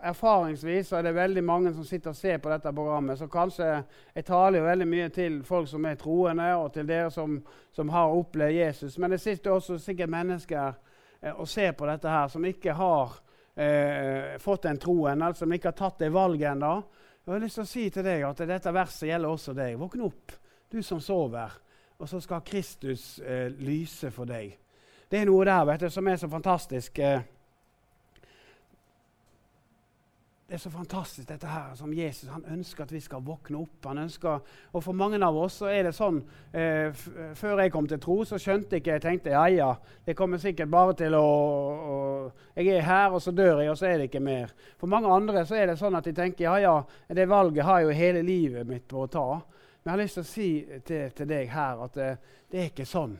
Erfaringsvis 0.05 0.91
er 0.91 1.05
det 1.05 1.13
veldig 1.15 1.43
mange 1.45 1.73
som 1.73 1.85
sitter 1.85 2.11
og 2.11 2.17
ser 2.17 2.39
på 2.41 2.49
dette 2.49 2.73
programmet. 2.73 3.19
Så 3.19 3.27
kanskje 3.31 3.67
jeg 4.15 4.25
taler 4.25 4.59
jo 4.59 4.65
veldig 4.65 4.87
mye 4.89 5.09
til 5.13 5.37
folk 5.45 5.69
som 5.69 5.85
er 5.85 5.99
troende, 6.01 6.47
og 6.57 6.73
til 6.73 6.87
dere 6.89 7.11
som, 7.13 7.37
som 7.75 7.89
har 7.93 8.13
opplevd 8.13 8.57
Jesus. 8.57 8.97
Men 8.97 9.13
det 9.13 9.21
sitter 9.21 9.53
også 9.53 9.77
sikkert 9.81 10.09
mennesker 10.09 10.73
eh, 11.21 11.33
og 11.33 11.47
ser 11.47 11.75
på 11.77 11.87
dette 11.89 12.09
her, 12.09 12.27
som 12.33 12.45
ikke 12.45 12.73
har 12.73 13.13
eh, 13.55 14.35
fått 14.41 14.65
den 14.65 14.81
troen, 14.81 15.21
eller 15.21 15.37
som 15.37 15.53
ikke 15.53 15.71
har 15.71 15.79
tatt 15.79 16.01
det 16.01 16.11
valget 16.13 16.51
ennå. 16.55 16.73
Jeg 17.25 17.33
har 17.33 17.45
lyst 17.45 17.61
til 17.61 17.65
å 17.65 17.69
si 17.69 17.85
til 17.89 18.05
deg 18.05 18.25
at 18.25 18.43
dette 18.49 18.73
verset 18.73 19.09
gjelder 19.09 19.37
også 19.37 19.55
deg. 19.57 19.77
Våkn 19.81 20.03
opp, 20.05 20.35
du 20.69 20.81
som 20.85 20.99
sover, 21.01 21.53
og 21.97 22.09
så 22.09 22.19
skal 22.21 22.43
Kristus 22.45 23.19
eh, 23.21 23.47
lyse 23.61 24.11
for 24.13 24.29
deg. 24.29 24.57
Det 25.09 25.21
er 25.21 25.29
noe 25.29 25.45
der 25.45 25.63
vet 25.69 25.85
du, 25.85 25.89
som 25.93 26.07
er 26.09 26.17
så 26.17 26.29
fantastisk. 26.29 26.99
Eh, 26.99 27.21
det 30.45 30.53
er 30.53 30.61
så 30.61 30.69
fantastisk, 30.69 31.25
dette 31.25 31.49
her 31.49 31.71
som 31.73 31.93
Jesus 31.93 32.29
han 32.29 32.43
ønsker 32.53 32.85
at 32.85 32.91
vi 32.93 32.99
skal 33.01 33.23
våkne 33.25 33.63
opp. 33.63 33.87
Han 33.87 34.03
ønsker, 34.03 34.43
og 34.77 34.83
For 34.83 34.93
mange 34.93 35.17
av 35.25 35.37
oss 35.41 35.55
så 35.57 35.71
er 35.73 35.87
det 35.87 35.93
sånn 35.97 36.19
eh, 36.53 36.93
Før 37.33 37.63
jeg 37.63 37.71
kom 37.73 37.87
til 37.89 37.97
tro, 37.99 38.19
så 38.29 38.37
skjønte 38.37 38.75
jeg 38.77 38.83
ikke 38.83 38.91
Jeg 38.91 39.01
tenkte 39.01 39.33
ja, 39.33 39.47
ja, 39.49 39.71
det 40.05 40.13
kommer 40.15 40.37
sikkert 40.37 40.69
bare 40.69 40.93
til 40.99 41.17
å, 41.17 41.23
å, 41.25 41.95
Jeg 42.53 42.75
er 42.75 42.85
her, 42.85 43.15
og 43.17 43.23
så 43.25 43.33
dør 43.33 43.63
jeg, 43.63 43.71
og 43.73 43.79
så 43.79 43.87
er 43.89 43.97
det 43.97 44.11
ikke 44.11 44.21
mer. 44.21 44.53
For 44.77 44.91
mange 44.91 45.09
andre 45.09 45.47
så 45.49 45.57
er 45.57 45.71
det 45.71 45.79
sånn 45.81 45.97
at 45.97 46.05
de 46.05 46.13
tenker 46.13 46.45
ja, 46.45 46.59
ja, 46.61 46.75
det 47.09 47.25
valget 47.29 47.65
har 47.65 47.81
jeg 47.81 47.89
jo 47.89 47.97
hele 48.03 48.21
livet 48.27 48.69
mitt 48.69 48.85
på 48.87 49.01
å 49.01 49.09
ta. 49.09 49.29
Men 49.81 49.89
jeg 49.89 49.95
har 49.95 50.03
lyst 50.03 50.19
til 50.19 50.27
å 50.27 50.29
si 50.29 50.49
til, 50.85 51.09
til 51.17 51.31
deg 51.31 51.49
her 51.55 51.81
at 51.87 51.97
det, 51.97 52.11
eh, 52.11 52.37
det 52.51 52.61
er 52.61 52.69
ikke 52.69 52.85
sånn 52.85 53.17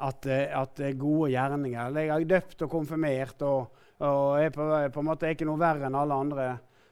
at, 0.00 0.22
det 0.24 0.40
at 0.56 0.80
gode 0.96 1.28
gjerninger 1.34 2.00
Jeg 2.00 2.08
er 2.08 2.24
døpt 2.24 2.64
og 2.64 2.72
konfirmert. 2.72 3.44
og 3.44 3.79
og 4.00 4.40
er 4.40 4.52
på, 4.54 4.66
på 4.92 5.02
en 5.02 5.08
måte 5.10 5.28
er 5.28 5.36
ikke 5.36 5.48
noe 5.48 5.60
verre 5.60 5.88
enn 5.88 5.98
alle 5.98 6.16
andre. 6.16 6.50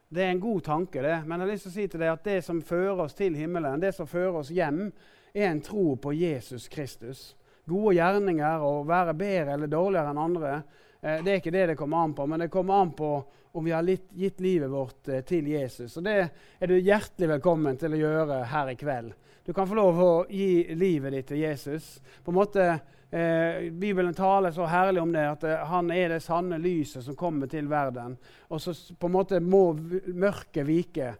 Det 0.08 0.24
er 0.24 0.32
en 0.32 0.40
god 0.40 0.64
tanke, 0.64 1.02
det. 1.04 1.16
Men 1.24 1.40
jeg 1.40 1.46
har 1.46 1.52
lyst 1.52 1.66
til 1.66 1.72
å 1.72 1.76
si 1.76 1.86
til 1.92 2.02
deg 2.02 2.12
at 2.12 2.24
det 2.24 2.38
som 2.44 2.60
fører 2.64 3.04
oss 3.04 3.16
til 3.16 3.36
himmelen, 3.36 3.80
det 3.80 3.94
som 3.96 4.08
fører 4.08 4.40
oss 4.40 4.52
hjem, 4.52 4.86
er 5.34 5.50
en 5.50 5.60
tro 5.64 5.94
på 6.00 6.14
Jesus 6.16 6.68
Kristus. 6.72 7.34
Gode 7.68 7.98
gjerninger 7.98 8.64
og 8.64 8.86
være 8.88 9.16
bedre 9.16 9.56
eller 9.56 9.72
dårligere 9.72 10.12
enn 10.14 10.22
andre, 10.22 10.54
eh, 11.00 11.20
det 11.24 11.32
er 11.32 11.42
ikke 11.42 11.52
det 11.52 11.66
det 11.72 11.76
kommer 11.80 12.04
an 12.04 12.14
på. 12.16 12.26
Men 12.26 12.44
det 12.44 12.52
kommer 12.52 12.80
an 12.82 12.94
på 12.96 13.12
om 13.52 13.64
vi 13.64 13.72
har 13.72 13.84
litt, 13.84 14.08
gitt 14.16 14.40
livet 14.40 14.70
vårt 14.72 15.08
eh, 15.08 15.24
til 15.28 15.48
Jesus. 15.52 15.96
Og 16.00 16.04
det 16.08 16.16
er 16.24 16.70
du 16.70 16.76
hjertelig 16.76 17.34
velkommen 17.36 17.76
til 17.80 17.96
å 17.96 18.00
gjøre 18.00 18.42
her 18.52 18.72
i 18.72 18.78
kveld. 18.80 19.12
Du 19.44 19.52
kan 19.56 19.68
få 19.68 19.76
lov 19.76 20.00
å 20.04 20.12
gi 20.28 20.74
livet 20.76 21.12
ditt 21.12 21.30
til 21.32 21.44
Jesus. 21.44 21.98
På 22.24 22.32
en 22.32 22.40
måte 22.40 22.64
Eh, 23.10 23.70
Bibelen 23.70 24.14
taler 24.14 24.52
så 24.52 24.66
herlig 24.68 25.00
om 25.02 25.12
det, 25.12 25.24
at 25.30 25.44
eh, 25.48 25.62
han 25.70 25.88
er 25.94 26.12
det 26.12 26.20
sanne 26.20 26.58
lyset 26.60 27.06
som 27.06 27.16
kommer 27.16 27.48
til 27.48 27.70
verden. 27.70 28.18
Og 28.52 28.60
så 28.60 28.74
på 29.00 29.08
en 29.08 29.14
måte 29.14 29.40
må 29.40 29.70
mørket 29.72 30.68
vike. 30.68 31.14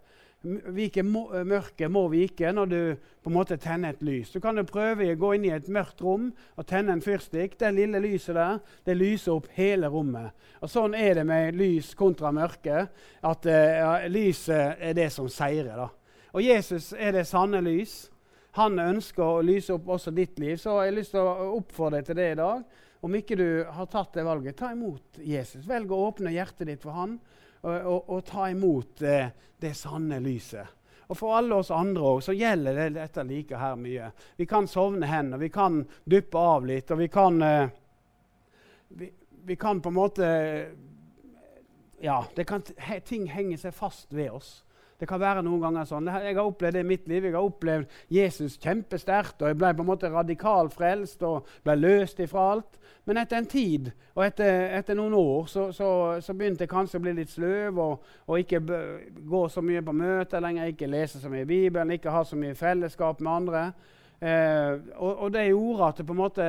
Vike 0.77 1.03
må, 1.03 1.25
eh, 1.33 1.47
mørket 1.49 1.89
må 1.91 2.05
vike 2.13 2.53
når 2.53 2.69
du 2.69 2.81
på 3.25 3.33
en 3.33 3.37
måte 3.39 3.57
tenner 3.57 3.97
et 3.97 4.05
lys. 4.05 4.35
Du 4.35 4.41
kan 4.45 4.61
jo 4.61 4.67
prøve 4.69 5.09
å 5.09 5.17
gå 5.17 5.33
inn 5.39 5.49
i 5.49 5.55
et 5.57 5.71
mørkt 5.73 6.05
rom 6.05 6.29
og 6.29 6.69
tenne 6.69 6.93
en 6.93 7.03
fyrstikk. 7.05 7.57
Det 7.57 7.73
lille 7.73 8.05
lyset 8.05 8.37
der 8.37 8.61
det 8.85 8.99
lyser 9.01 9.39
opp 9.39 9.49
hele 9.57 9.89
rommet. 9.89 10.37
Og 10.61 10.69
Sånn 10.69 10.95
er 10.95 11.17
det 11.17 11.27
med 11.27 11.57
lys 11.57 11.95
kontra 11.97 12.35
mørke. 12.37 12.85
At 13.25 13.49
uh, 13.49 14.07
lyset 14.13 14.77
er 14.77 14.95
det 14.95 15.09
som 15.15 15.29
seirer. 15.33 15.75
da. 15.77 15.89
Og 16.37 16.45
Jesus 16.45 16.93
er 16.93 17.17
det 17.17 17.27
sanne 17.27 17.65
lys 17.65 18.11
han 18.59 18.79
ønsker 18.83 19.25
å 19.25 19.43
lyse 19.45 19.75
opp 19.75 19.89
også 19.97 20.13
ditt 20.15 20.39
liv. 20.43 20.57
Så 20.61 20.77
jeg 20.83 20.93
har 20.93 20.97
lyst 20.99 21.15
til 21.15 21.25
å 21.25 21.55
oppfordre 21.57 22.01
deg 22.01 22.09
til 22.09 22.19
det 22.19 22.31
i 22.33 22.39
dag. 22.39 22.63
Om 23.01 23.15
ikke 23.15 23.39
du 23.39 23.49
har 23.71 23.91
tatt 23.91 24.17
det 24.19 24.27
valget, 24.27 24.57
ta 24.59 24.73
imot 24.75 25.21
Jesus. 25.23 25.67
Velg 25.69 25.93
å 25.95 26.01
åpne 26.09 26.35
hjertet 26.35 26.67
ditt 26.67 26.83
for 26.83 26.97
han, 26.99 27.15
og, 27.63 27.77
og, 27.77 28.11
og 28.17 28.25
ta 28.27 28.49
imot 28.51 29.03
eh, 29.07 29.31
det 29.63 29.75
sanne 29.79 30.19
lyset. 30.23 30.75
Og 31.09 31.17
For 31.17 31.39
alle 31.39 31.57
oss 31.57 31.71
andre 31.73 32.05
òg 32.05 32.19
så 32.25 32.35
gjelder 32.37 32.77
det 32.77 32.89
dette 32.99 33.25
like 33.25 33.57
her 33.57 33.79
mye. 33.81 34.11
Vi 34.37 34.47
kan 34.49 34.69
sovne 34.69 35.09
hen, 35.09 35.33
og 35.33 35.41
vi 35.41 35.49
kan 35.53 35.81
duppe 36.05 36.43
av 36.43 36.67
litt, 36.69 36.91
og 36.93 37.01
vi 37.01 37.09
kan 37.13 37.41
eh, 37.43 37.71
vi, 38.89 39.09
vi, 39.47 39.57
kan 39.57 39.81
på 39.81 39.93
en 39.93 39.99
måte 39.99 40.29
Ja, 42.01 42.21
kan, 42.47 42.63
ting 43.05 43.27
henger 43.33 43.59
seg 43.59 43.75
fast 43.75 44.13
ved 44.15 44.31
oss. 44.37 44.51
Det 44.99 45.07
kan 45.07 45.21
være 45.23 45.45
noen 45.47 45.61
ganger 45.63 45.87
sånn. 45.87 46.09
Jeg 46.11 46.35
har 46.35 46.43
opplevd 46.43 46.75
det 46.75 46.81
i 46.83 46.89
mitt 46.89 47.05
liv. 47.07 47.29
Jeg 47.29 47.37
har 47.37 47.47
opplevd 47.47 47.93
Jesus 48.11 48.57
kjempesterkt, 48.59 49.37
og 49.43 49.53
jeg 49.53 49.59
ble 49.61 49.71
på 49.79 49.85
en 49.85 49.91
måte 49.93 50.11
radikalt 50.11 50.75
frelst 50.75 51.23
og 51.27 51.47
ble 51.63 51.77
løst 51.79 52.19
ifra 52.25 52.49
alt. 52.57 52.81
Men 53.07 53.21
etter 53.23 53.39
en 53.39 53.47
tid 53.49 53.93
og 54.17 54.25
etter, 54.27 54.67
etter 54.77 54.99
noen 54.99 55.15
år 55.17 55.47
så, 55.49 55.69
så, 55.73 55.91
så, 56.21 56.35
begynte 56.35 56.67
jeg 56.67 56.73
kanskje 56.73 56.99
å 56.99 57.05
bli 57.05 57.15
litt 57.17 57.31
sløv 57.31 57.79
og, 57.81 58.09
og 58.27 58.43
ikke 58.43 58.61
gå 59.31 59.45
så 59.49 59.63
mye 59.65 59.85
på 59.87 59.95
møter 59.97 60.43
lenger, 60.45 60.73
ikke 60.73 60.91
lese 60.91 61.23
så 61.23 61.31
mye 61.33 61.47
i 61.47 61.49
Bibelen, 61.49 61.95
ikke 61.95 62.13
ha 62.13 62.25
så 62.27 62.37
mye 62.37 62.59
fellesskap 62.59 63.23
med 63.23 63.33
andre. 63.33 63.63
Eh, 64.19 64.75
og, 64.99 65.13
og, 65.13 65.31
det 65.33 65.47
gjorde 65.47 65.93
at 65.93 66.03
det 66.03 66.09
på 66.09 66.17
en 66.17 66.21
måte 66.25 66.49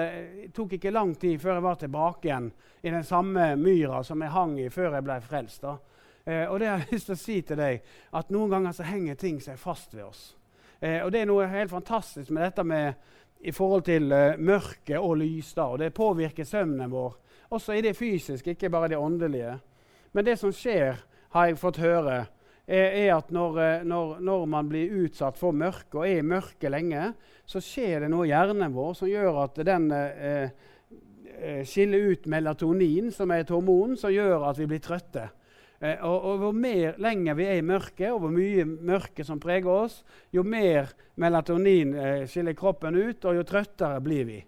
tok 0.57 0.73
ikke 0.79 0.95
lang 0.95 1.13
tid 1.21 1.37
før 1.37 1.59
jeg 1.59 1.67
var 1.67 1.77
tilbake 1.77 2.31
igjen 2.31 2.49
i 2.81 2.89
den 2.89 3.05
samme 3.05 3.51
myra 3.61 4.01
som 4.03 4.25
jeg 4.25 4.33
hang 4.33 4.57
i 4.57 4.71
før 4.73 4.97
jeg 4.97 5.05
ble 5.05 5.19
frelst. 5.21 5.61
da. 5.67 5.77
Eh, 6.25 6.45
og 6.47 6.59
det 6.59 6.67
har 6.69 6.83
jeg 6.83 6.91
lyst 6.95 7.09
til 7.11 7.17
å 7.17 7.21
si 7.23 7.37
til 7.41 7.59
deg, 7.59 7.87
at 8.13 8.33
noen 8.33 8.51
ganger 8.53 8.75
så 8.75 8.87
henger 8.87 9.19
ting 9.19 9.39
seg 9.43 9.59
fast 9.59 9.95
ved 9.95 10.07
oss. 10.07 10.23
Eh, 10.79 10.99
og 11.03 11.11
det 11.11 11.23
er 11.23 11.31
noe 11.31 11.47
helt 11.51 11.71
fantastisk 11.71 12.31
med 12.31 12.47
dette 12.47 12.63
med 12.63 12.93
i 13.39 13.53
forhold 13.55 13.85
til 13.87 14.11
eh, 14.11 14.37
mørke 14.37 14.99
og 14.99 15.17
lys. 15.21 15.53
da, 15.53 15.69
og 15.69 15.79
Det 15.79 15.93
påvirker 15.93 16.47
søvnen 16.47 16.91
vår, 16.91 17.15
også 17.49 17.73
i 17.73 17.81
det 17.81 17.95
fysiske, 17.97 18.51
ikke 18.51 18.69
bare 18.69 18.91
det 18.91 18.97
åndelige. 18.97 19.57
Men 20.11 20.25
det 20.25 20.39
som 20.39 20.53
skjer, 20.53 20.99
har 21.29 21.45
jeg 21.45 21.59
fått 21.61 21.77
høre, 21.77 22.25
er, 22.69 22.91
er 23.01 23.11
at 23.15 23.31
når, 23.33 23.59
eh, 23.63 23.85
når, 23.87 24.19
når, 24.25 24.45
man 24.49 24.69
blir 24.69 24.93
utsatt 25.05 25.37
for 25.39 25.55
mørke 25.55 26.01
og 26.01 26.07
er 26.07 26.21
i 26.21 26.25
mørket 26.25 26.71
lenge, 26.71 27.13
så 27.49 27.61
skjer 27.63 28.05
det 28.05 28.11
noe 28.13 28.27
i 28.27 28.31
hjernen 28.33 28.73
vår 28.75 28.93
som 28.97 29.09
gjør 29.09 29.43
at 29.45 29.57
den 29.65 29.89
eh, 29.95 30.51
eh, 31.39 31.63
skiller 31.65 32.11
ut 32.13 32.29
melatonin, 32.29 33.09
som 33.15 33.31
er 33.33 33.43
et 33.43 33.53
hormon 33.53 33.97
som 33.97 34.13
gjør 34.13 34.49
at 34.51 34.61
vi 34.61 34.69
blir 34.69 34.83
trøtte. 34.85 35.29
Eh, 35.79 36.03
og, 36.03 36.25
og 36.25 36.37
Hvor 36.43 36.51
mer 36.51 36.99
lenger 36.99 37.37
vi 37.39 37.47
er 37.47 37.59
i 37.59 37.65
mørket, 37.65 38.11
og 38.11 38.19
hvor 38.19 38.33
mye 38.35 38.65
mørke 38.65 39.23
som 39.23 39.39
preger 39.39 39.71
oss, 39.71 40.01
jo 40.33 40.43
mer 40.43 40.91
melatonin 41.15 41.95
eh, 41.95 42.23
skiller 42.27 42.57
kroppen 42.57 42.95
ut, 42.99 43.25
og 43.25 43.39
jo 43.39 43.47
trøttere 43.47 44.01
blir 44.03 44.27
vi. 44.27 44.39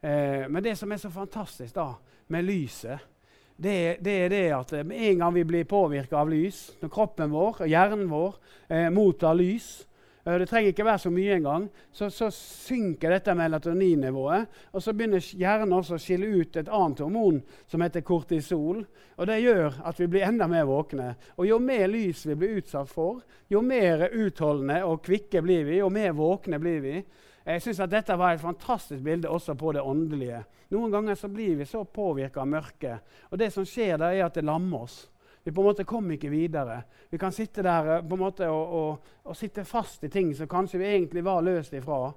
Eh, 0.00 0.44
men 0.48 0.62
det 0.62 0.76
som 0.78 0.92
er 0.92 1.00
så 1.00 1.10
fantastisk 1.10 1.74
da, 1.74 1.94
med 2.28 2.44
lyset, 2.44 3.12
det, 3.56 3.96
det, 4.04 4.12
er 4.26 4.28
det 4.28 4.44
at 4.52 4.72
eh, 4.76 4.84
med 4.84 5.00
en 5.00 5.18
gang 5.24 5.34
vi 5.34 5.44
blir 5.48 5.64
påvirka 5.64 6.20
av 6.20 6.28
lys, 6.28 6.76
når 6.82 6.92
kroppen 6.92 7.32
vår 7.32 7.62
og 7.64 7.70
hjernen 7.72 8.08
vår 8.10 8.36
eh, 8.68 8.88
mottar 8.92 9.36
lys, 9.38 9.85
det 10.26 10.48
trenger 10.50 10.72
ikke 10.72 10.84
være 10.86 10.98
så 10.98 11.10
mye 11.14 11.34
engang. 11.36 11.68
Så, 11.94 12.08
så 12.10 12.26
synker 12.34 13.12
dette 13.14 13.34
melatoninnivået. 13.38 14.48
Og 14.74 14.82
så 14.82 14.94
begynner 14.96 15.22
hjernen 15.22 15.76
også 15.76 15.94
å 15.94 16.02
skille 16.02 16.26
ut 16.40 16.58
et 16.58 16.70
annet 16.70 17.02
hormon 17.04 17.38
som 17.70 17.84
heter 17.84 18.02
kortisol. 18.02 18.80
Og 19.16 19.30
Det 19.30 19.38
gjør 19.44 19.78
at 19.86 20.00
vi 20.02 20.08
blir 20.10 20.26
enda 20.26 20.48
mer 20.50 20.66
våkne. 20.66 21.12
Og 21.38 21.46
Jo 21.46 21.60
mer 21.62 21.86
lys 21.92 22.24
vi 22.26 22.34
blir 22.34 22.58
utsatt 22.58 22.90
for, 22.90 23.22
jo 23.46 23.62
mer 23.62 24.08
utholdende 24.10 24.82
og 24.88 25.04
kvikke 25.06 25.44
blir 25.46 25.62
vi, 25.68 25.78
jo 25.78 25.92
mer 25.94 26.10
våkne 26.18 26.58
blir 26.58 26.82
vi. 26.82 26.98
Jeg 27.46 27.62
synes 27.62 27.84
at 27.84 27.94
Dette 27.94 28.18
var 28.18 28.34
et 28.34 28.42
fantastisk 28.42 29.04
bilde 29.06 29.30
også 29.30 29.54
på 29.54 29.76
det 29.76 29.86
åndelige. 29.86 30.42
Noen 30.74 30.90
ganger 30.90 31.14
så 31.14 31.30
blir 31.30 31.54
vi 31.60 31.70
så 31.70 31.84
påvirka 31.86 32.42
av 32.42 32.50
mørket. 32.50 33.18
Og 33.30 33.38
det 33.38 33.52
som 33.54 33.62
skjer 33.62 33.94
da, 34.02 34.10
er 34.10 34.26
at 34.26 34.34
det 34.34 34.42
lammer 34.42 34.88
oss. 34.88 35.04
Vi 35.46 35.52
på 35.52 35.62
en 35.62 35.66
måte 35.68 35.84
kom 35.86 36.08
ikke 36.10 36.26
videre. 36.26 36.80
Vi 37.06 37.18
kan 37.22 37.30
sitte 37.30 37.62
der 37.62 37.90
eh, 37.94 38.00
på 38.02 38.16
en 38.16 38.22
måte 38.24 38.48
og, 38.50 38.72
og, 38.74 39.10
og 39.30 39.36
sitte 39.38 39.62
fast 39.62 40.02
i 40.02 40.08
ting 40.10 40.32
som 40.34 40.48
kanskje 40.50 40.80
vi 40.80 40.88
egentlig 40.90 41.22
var 41.22 41.44
løst 41.46 41.76
ifra. 41.78 42.08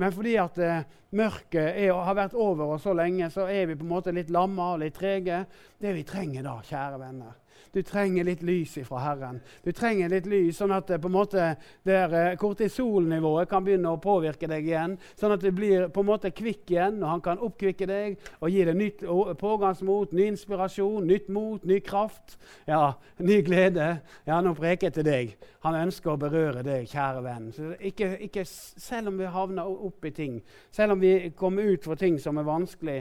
Men 0.00 0.14
fordi 0.16 0.32
at 0.40 0.56
eh, 0.64 0.86
mørket 1.20 1.66
er, 1.82 1.92
har 1.92 2.16
vært 2.16 2.36
over 2.40 2.72
oss 2.78 2.86
så 2.88 2.94
lenge, 2.96 3.28
så 3.28 3.44
er 3.44 3.68
vi 3.68 3.76
på 3.76 3.84
en 3.84 3.92
måte 3.92 4.14
litt 4.16 4.32
lamma 4.32 4.70
og 4.72 4.80
litt 4.80 4.96
trege. 4.96 5.42
Det 5.76 5.92
vi 5.98 6.06
trenger 6.08 6.48
da, 6.48 6.54
kjære 6.64 7.02
venner, 7.02 7.36
du 7.72 7.82
trenger 7.82 8.24
litt 8.24 8.42
lys 8.46 8.76
ifra 8.80 9.00
Herren. 9.02 9.40
Du 9.64 9.72
trenger 9.76 10.10
litt 10.12 10.26
lys, 10.30 10.58
sånn 10.58 10.74
at 10.74 10.88
på 10.88 11.10
en 11.10 11.14
måte 11.14 11.48
der 11.86 12.14
eh, 12.16 12.36
kortisolnivået 12.40 13.50
kan 13.50 13.64
begynne 13.66 13.92
å 13.92 14.00
påvirke 14.02 14.48
deg 14.50 14.68
igjen. 14.68 14.96
Sånn 15.18 15.34
at 15.36 15.44
du 15.44 15.50
blir 15.54 15.88
på 15.92 16.04
en 16.04 16.10
måte 16.10 16.32
kvikk 16.34 16.72
igjen, 16.72 17.02
og 17.02 17.12
han 17.12 17.24
kan 17.24 17.42
oppkvikke 17.44 17.88
deg 17.88 18.18
og 18.40 18.52
gi 18.52 18.64
deg 18.68 18.78
nytt 18.78 19.04
pågangsmot, 19.40 20.14
ny 20.16 20.30
inspirasjon, 20.32 21.06
nytt 21.08 21.28
mot, 21.32 21.64
ny 21.68 21.80
kraft. 21.84 22.38
Ja, 22.68 22.94
ny 23.18 23.40
glede. 23.46 23.90
Ja, 24.28 24.40
nå 24.44 24.54
preker 24.58 24.88
jeg 24.88 24.98
til 24.98 25.08
deg. 25.08 25.36
Han 25.66 25.78
ønsker 25.78 26.14
å 26.14 26.20
berøre 26.20 26.64
deg, 26.66 26.88
kjære 26.90 27.22
venn. 27.24 27.52
Ikke, 27.90 28.14
ikke, 28.28 28.44
selv 28.48 29.12
om 29.12 29.20
vi 29.20 29.30
havner 29.32 29.68
opp 29.68 30.04
i 30.06 30.14
ting, 30.14 30.40
selv 30.74 30.96
om 30.96 31.02
vi 31.02 31.32
kommer 31.36 31.74
ut 31.74 31.84
for 31.84 31.98
ting 31.98 32.18
som 32.22 32.38
er 32.38 32.46
vanskelig, 32.46 33.00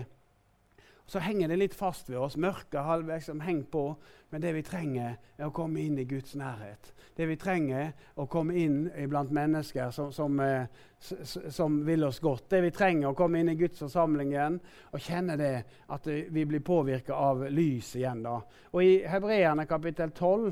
så 1.08 1.20
henger 1.20 1.48
det 1.48 1.56
litt 1.56 1.76
fast 1.76 2.10
ved 2.10 2.20
oss. 2.20 2.36
Mørket 2.38 2.84
har 2.84 3.04
liksom 3.04 3.40
hengt 3.42 3.72
på. 3.72 3.96
Men 4.30 4.42
det 4.42 4.52
vi 4.54 4.64
trenger, 4.64 5.16
er 5.38 5.48
å 5.48 5.54
komme 5.56 5.80
inn 5.80 5.96
i 6.00 6.04
Guds 6.04 6.36
nærhet. 6.36 6.92
Det 7.16 7.26
vi 7.30 7.38
trenger, 7.40 7.94
er 7.94 8.20
å 8.20 8.26
komme 8.28 8.58
inn 8.60 8.90
blant 9.08 9.32
mennesker 9.32 9.92
som, 9.96 10.12
som, 10.12 10.40
eh, 10.44 10.68
som, 11.00 11.80
vil 11.88 12.04
oss 12.04 12.20
godt. 12.20 12.50
Det 12.52 12.60
vi 12.66 12.74
trenger, 12.76 13.08
er 13.08 13.14
å 13.14 13.18
komme 13.18 13.40
inn 13.40 13.54
i 13.54 13.56
Guds 13.56 13.80
forsamling 13.80 14.36
igjen 14.36 14.60
og 14.92 15.00
kjenne 15.00 15.40
det, 15.40 15.64
at 15.96 16.08
vi 16.12 16.44
blir 16.46 16.60
påvirka 16.60 17.16
av 17.16 17.48
lys 17.56 17.96
igjen. 17.96 18.24
da. 18.28 18.42
Og 18.76 18.84
I 18.84 19.08
Hebreerne 19.08 19.66
kapittel 19.66 20.12
12 20.12 20.52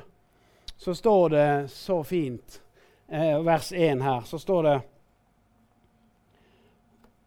så 0.77 0.95
står 0.95 1.29
det 1.35 1.47
så 1.75 2.03
fint, 2.03 2.61
eh, 3.09 3.43
vers 3.43 3.73
1 3.73 4.01
her, 4.01 4.21
så 4.21 4.39
står 4.39 4.63
det 4.63 4.81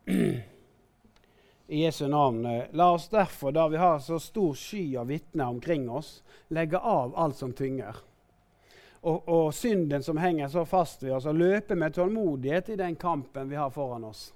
i 1.68 1.84
Jesu 1.84 2.08
navn. 2.08 2.46
Eh, 2.46 2.64
la 2.72 2.92
oss 2.92 3.08
derfor, 3.08 3.52
da 3.52 3.68
vi 3.68 3.76
har 3.76 3.98
så 3.98 4.18
stor 4.18 4.54
sky 4.54 4.96
av 4.96 5.06
vitner 5.06 5.46
omkring 5.46 5.90
oss, 5.90 6.22
legge 6.48 6.78
av 6.78 7.16
alt 7.16 7.37
som 7.37 7.52
tynger. 7.52 7.96
Og, 9.00 9.28
og, 9.28 9.54
synden 9.54 10.02
som 10.02 10.16
henger 10.16 10.48
så 10.48 10.64
fast 10.64 11.02
ved 11.02 11.12
oss, 11.12 11.26
og 11.26 11.37
løpe 11.38 11.75
med 11.75 11.94
tålmodighet 11.94 12.68
i 12.68 12.76
den 12.76 12.96
kampen 12.96 13.48
vi 13.48 13.56
har 13.56 13.70
foran 13.70 14.04
oss. 14.04 14.32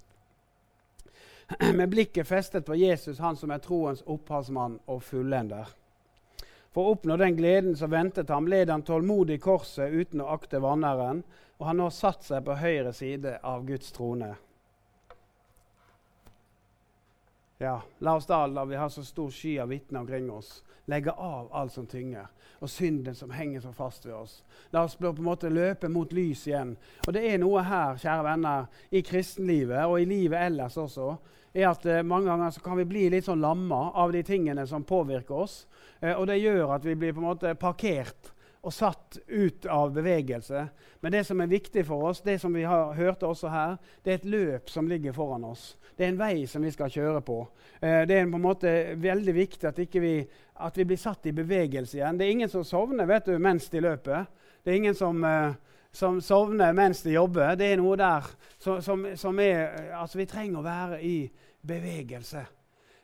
Med 1.75 1.89
blikket 1.89 2.29
festet 2.29 2.67
på 2.67 2.75
Jesus, 2.75 3.19
han 3.19 3.37
som 3.37 3.51
er 3.51 3.59
troens 3.65 4.05
opphavsmann 4.07 4.79
og 4.87 5.03
fullender. 5.03 5.73
For 6.73 6.85
å 6.85 6.95
oppnå 6.95 7.17
den 7.21 7.37
gleden 7.37 7.75
som 7.77 7.91
ventet 7.91 8.31
ham, 8.33 8.47
led 8.49 8.71
han 8.71 8.85
tålmodig 8.87 9.41
korset 9.43 9.93
uten 9.93 10.23
å 10.23 10.31
akte 10.37 10.62
vanneren, 10.62 11.25
og 11.59 11.67
har 11.67 11.77
nå 11.77 11.91
satt 11.91 12.25
seg 12.25 12.45
på 12.47 12.57
høyre 12.61 12.93
side 12.97 13.39
av 13.43 13.67
Guds 13.67 13.93
trone. 13.93 14.35
Ja, 17.62 17.83
La 17.99 18.16
oss 18.16 18.26
da, 18.26 18.47
la 18.47 18.64
vi 18.64 18.76
har 18.76 18.88
så 18.88 19.04
stor 19.04 19.31
sky 19.31 19.59
av 19.62 19.69
vitner 19.69 20.00
omkring 20.00 20.31
oss, 20.31 20.64
legge 20.85 21.12
av 21.12 21.52
alt 21.54 21.73
som 21.73 21.87
tynger, 21.87 22.26
og 22.59 22.71
synden 22.71 23.14
som 23.14 23.31
henger 23.31 23.62
så 23.62 23.71
fast 23.73 24.07
ved 24.07 24.16
oss. 24.19 24.40
La 24.75 24.83
oss 24.83 24.97
på 24.99 25.12
en 25.12 25.23
måte 25.23 25.50
løpe 25.50 25.87
mot 25.88 26.11
lys 26.11 26.42
igjen. 26.49 26.73
Og 27.07 27.14
det 27.14 27.23
er 27.23 27.38
noe 27.38 27.62
her, 27.62 28.00
kjære 28.02 28.25
venner, 28.26 28.66
i 28.90 29.04
kristenlivet 29.07 29.87
og 29.87 30.00
i 30.00 30.09
livet 30.11 30.42
ellers 30.42 30.81
også, 30.83 31.07
er 31.54 31.69
at 31.71 31.87
eh, 31.87 32.02
mange 32.02 32.33
ganger 32.33 32.50
så 32.50 32.64
kan 32.66 32.81
vi 32.81 32.88
bli 32.90 33.04
litt 33.14 33.31
sånn 33.31 33.45
lamma 33.45 33.92
av 33.95 34.11
de 34.11 34.25
tingene 34.26 34.66
som 34.66 34.83
påvirker 34.83 35.45
oss. 35.45 35.61
Eh, 36.00 36.16
og 36.16 36.26
det 36.33 36.40
gjør 36.42 36.75
at 36.81 36.90
vi 36.90 36.99
blir 36.99 37.14
på 37.14 37.23
en 37.23 37.31
måte 37.31 37.54
parkert 37.62 38.35
og 38.62 38.73
satt 38.73 39.19
ut 39.26 39.66
av 39.66 39.90
bevegelse. 39.92 40.66
Men 41.00 41.12
det 41.12 41.25
som 41.26 41.40
er 41.42 41.50
viktig 41.50 41.83
for 41.87 42.11
oss, 42.12 42.21
det 42.23 42.37
som 42.38 42.54
vi 42.54 42.62
har 42.62 42.95
hørte 42.95 43.26
også 43.26 43.50
her, 43.50 43.75
det 44.04 44.12
er 44.12 44.21
et 44.21 44.28
løp 44.31 44.71
som 44.71 44.87
ligger 44.88 45.14
foran 45.16 45.49
oss. 45.49 45.73
Det 45.97 46.07
er 46.07 46.12
en 46.12 46.21
vei 46.21 46.47
som 46.47 46.62
vi 46.62 46.71
skal 46.71 46.92
kjøre 46.92 47.25
på. 47.26 47.40
Eh, 47.81 48.04
det 48.07 48.21
er 48.21 48.31
på 48.31 48.38
en 48.38 48.47
måte 48.47 48.73
veldig 49.02 49.35
viktig 49.35 49.69
at, 49.69 49.83
vi, 49.99 50.14
at 50.54 50.78
vi 50.78 50.87
blir 50.87 51.00
satt 51.00 51.26
i 51.26 51.35
bevegelse 51.35 51.99
igjen. 51.99 52.19
Det 52.19 52.26
er 52.26 52.37
ingen 52.37 52.52
som 52.52 52.64
sovner 52.64 53.11
vet 53.11 53.26
du, 53.28 53.35
mens 53.42 53.66
de 53.73 53.83
løper. 53.83 54.31
Det 54.62 54.71
er 54.71 54.78
ingen 54.78 54.95
som, 54.95 55.19
eh, 55.26 55.59
som 55.92 56.23
sovner 56.23 56.73
mens 56.73 57.02
de 57.02 57.19
jobber. 57.19 57.57
Det 57.59 57.73
er 57.73 57.83
noe 57.83 57.99
der 57.99 58.31
som, 58.62 58.78
som, 58.83 59.09
som 59.19 59.42
er 59.42 59.90
Altså, 59.99 60.23
vi 60.23 60.31
trenger 60.31 60.62
å 60.62 60.66
være 60.71 61.02
i 61.02 61.16
bevegelse. 61.66 62.47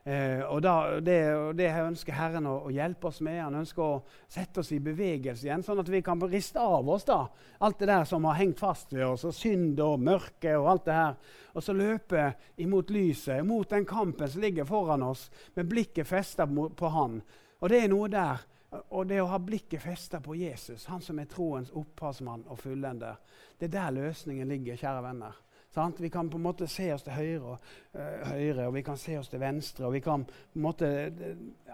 Eh, 0.08 0.40
og, 0.40 0.62
da, 0.64 1.00
det, 1.04 1.18
det, 1.58 1.66
ønsker 1.84 2.16
Herren 2.16 2.46
å, 2.48 2.54
å, 2.64 2.70
hjelpe 2.72 3.10
oss 3.10 3.18
med. 3.20 3.42
Han 3.42 3.58
ønsker 3.60 3.82
å 3.84 3.96
sette 4.30 4.62
oss 4.62 4.70
i 4.72 4.78
bevegelse 4.80 5.44
igjen, 5.44 5.64
sånn 5.66 5.82
at 5.82 5.90
vi 5.92 6.00
kan 6.06 6.22
riste 6.24 6.62
av 6.64 6.88
oss 6.88 7.04
da, 7.04 7.18
alt 7.66 7.82
det 7.82 7.90
der 7.90 8.06
som 8.08 8.24
har 8.24 8.38
hengt 8.38 8.62
fast 8.62 8.94
ved 8.94 9.04
oss, 9.04 9.26
og 9.28 9.36
synd 9.36 9.82
og 9.84 9.98
mørke 10.00 10.54
og 10.56 10.70
alt 10.72 10.86
det 10.86 10.96
her. 10.96 11.18
Og 11.52 11.66
så 11.66 11.74
løpe 11.76 12.30
imot 12.64 12.92
lyset, 12.94 13.44
mot 13.44 13.68
den 13.68 13.84
kampen 13.88 14.32
som 14.32 14.46
ligger 14.46 14.68
foran 14.70 15.04
oss, 15.04 15.26
med 15.58 15.68
blikket 15.68 16.08
festa 16.08 16.46
på 16.48 16.92
Han. 16.94 17.20
Og 17.60 17.68
det 17.68 17.82
er 17.82 17.92
noe 17.92 18.08
der. 18.08 18.46
Og 18.96 19.06
det 19.08 19.20
å 19.20 19.28
ha 19.28 19.36
blikket 19.40 19.80
festa 19.80 20.22
på 20.24 20.36
Jesus, 20.36 20.86
han 20.88 21.04
som 21.04 21.20
er 21.20 21.28
troens 21.28 21.72
opphavsmann 21.76 22.46
og 22.48 22.60
fullender, 22.60 23.16
det 23.60 23.68
er 23.68 23.76
der 23.76 23.94
løsningen 23.96 24.48
ligger, 24.48 24.76
kjære 24.76 25.04
venner. 25.04 25.38
Sant? 25.78 26.00
Vi 26.02 26.10
kan 26.10 26.30
på 26.30 26.40
en 26.40 26.42
måte 26.42 26.66
se 26.66 26.88
oss 26.90 27.04
til 27.06 27.14
høyre, 27.14 27.58
uh, 27.94 28.30
høyre, 28.32 28.66
og 28.66 28.74
vi 28.74 28.82
kan 28.82 28.98
se 28.98 29.14
oss 29.18 29.30
til 29.30 29.38
venstre. 29.38 29.86
og 29.86 29.92
vi 29.94 30.00
kan 30.02 30.24
på 30.26 30.58
en 30.58 30.62
måte 30.62 30.88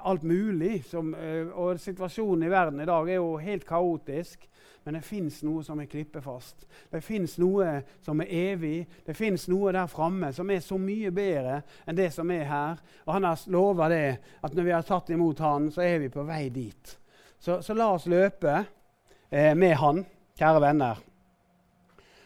Alt 0.05 0.23
mulig. 0.23 0.85
Som, 0.85 1.15
uh, 1.15 1.49
og 1.57 1.81
situasjonen 1.81 2.45
i 2.45 2.51
verden 2.53 2.81
i 2.81 2.89
dag 2.91 3.09
er 3.09 3.15
jo 3.15 3.37
helt 3.41 3.65
kaotisk. 3.65 4.45
Men 4.85 4.99
det 4.99 5.05
fins 5.05 5.39
noe 5.43 5.63
som 5.65 5.81
er 5.81 5.89
klippefast. 5.89 6.67
Det 6.93 7.01
fins 7.01 7.39
noe 7.41 7.79
som 8.05 8.21
er 8.21 8.35
evig. 8.53 8.85
Det 9.07 9.17
fins 9.17 9.47
noe 9.49 9.73
der 9.73 9.89
framme 9.89 10.33
som 10.37 10.51
er 10.53 10.61
så 10.61 10.77
mye 10.77 11.09
bedre 11.15 11.63
enn 11.87 11.97
det 11.97 12.11
som 12.13 12.31
er 12.31 12.45
her. 12.51 12.85
Og 13.07 13.15
han 13.17 13.25
har 13.25 13.49
lova 13.49 13.89
det, 13.89 14.19
at 14.45 14.53
når 14.53 14.69
vi 14.69 14.77
har 14.77 14.85
tatt 14.85 15.09
imot 15.17 15.41
han, 15.41 15.71
så 15.73 15.87
er 15.87 16.05
vi 16.05 16.13
på 16.13 16.27
vei 16.29 16.51
dit. 16.53 16.97
Så, 17.41 17.63
så 17.65 17.77
la 17.77 17.89
oss 17.97 18.05
løpe 18.13 18.59
eh, 19.31 19.55
med 19.57 19.77
han, 19.81 20.05
kjære 20.37 20.65
venner. 20.69 21.01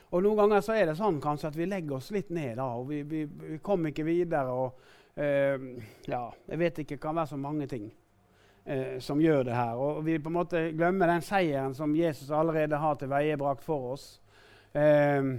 Og 0.08 0.22
Noen 0.24 0.38
ganger 0.40 0.62
så 0.64 0.76
er 0.78 0.88
det 0.88 0.96
sånn 0.96 1.18
kanskje 1.20 1.50
at 1.50 1.56
vi 1.58 1.66
legger 1.68 1.98
oss 1.98 2.10
litt 2.14 2.30
ned, 2.32 2.54
da, 2.56 2.70
og 2.78 2.88
vi, 2.88 3.02
vi, 3.04 3.24
vi 3.28 3.58
kommer 3.64 3.92
ikke 3.92 4.06
videre. 4.08 4.54
og 4.54 5.18
eh, 5.20 5.58
ja, 6.08 6.22
Jeg 6.48 6.60
vet 6.62 6.80
ikke, 6.82 6.96
det 6.96 7.02
kan 7.02 7.18
være 7.18 7.32
så 7.34 7.40
mange 7.40 7.68
ting 7.68 7.90
eh, 8.64 8.96
som 9.04 9.20
gjør 9.20 9.44
det 9.50 9.58
her. 9.58 9.76
Og 9.76 10.00
vi 10.06 10.16
på 10.22 10.32
en 10.32 10.38
måte 10.38 10.64
glemmer 10.72 11.12
den 11.12 11.24
seieren 11.26 11.76
som 11.76 11.96
Jesus 11.96 12.32
allerede 12.32 12.80
har 12.80 12.96
til 12.96 13.12
veiebrakt 13.12 13.66
for 13.66 13.92
oss. 13.92 14.08
Eh, 14.72 15.36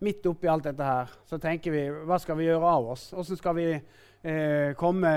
midt 0.00 0.26
oppi 0.26 0.48
alt 0.48 0.64
dette 0.64 0.86
her 0.86 1.10
så 1.28 1.38
tenker 1.42 1.74
vi 1.74 1.82
hva 2.08 2.16
skal 2.22 2.38
vi 2.38 2.46
gjøre 2.48 2.76
av 2.76 2.92
oss? 2.96 3.10
Hvordan 3.14 3.40
skal 3.40 3.58
vi 3.58 3.70
eh, 3.76 4.70
komme 4.80 5.10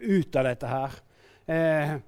ut 0.00 0.40
av 0.40 0.48
dette 0.48 0.70
her? 0.74 1.02
Eh, 1.50 1.98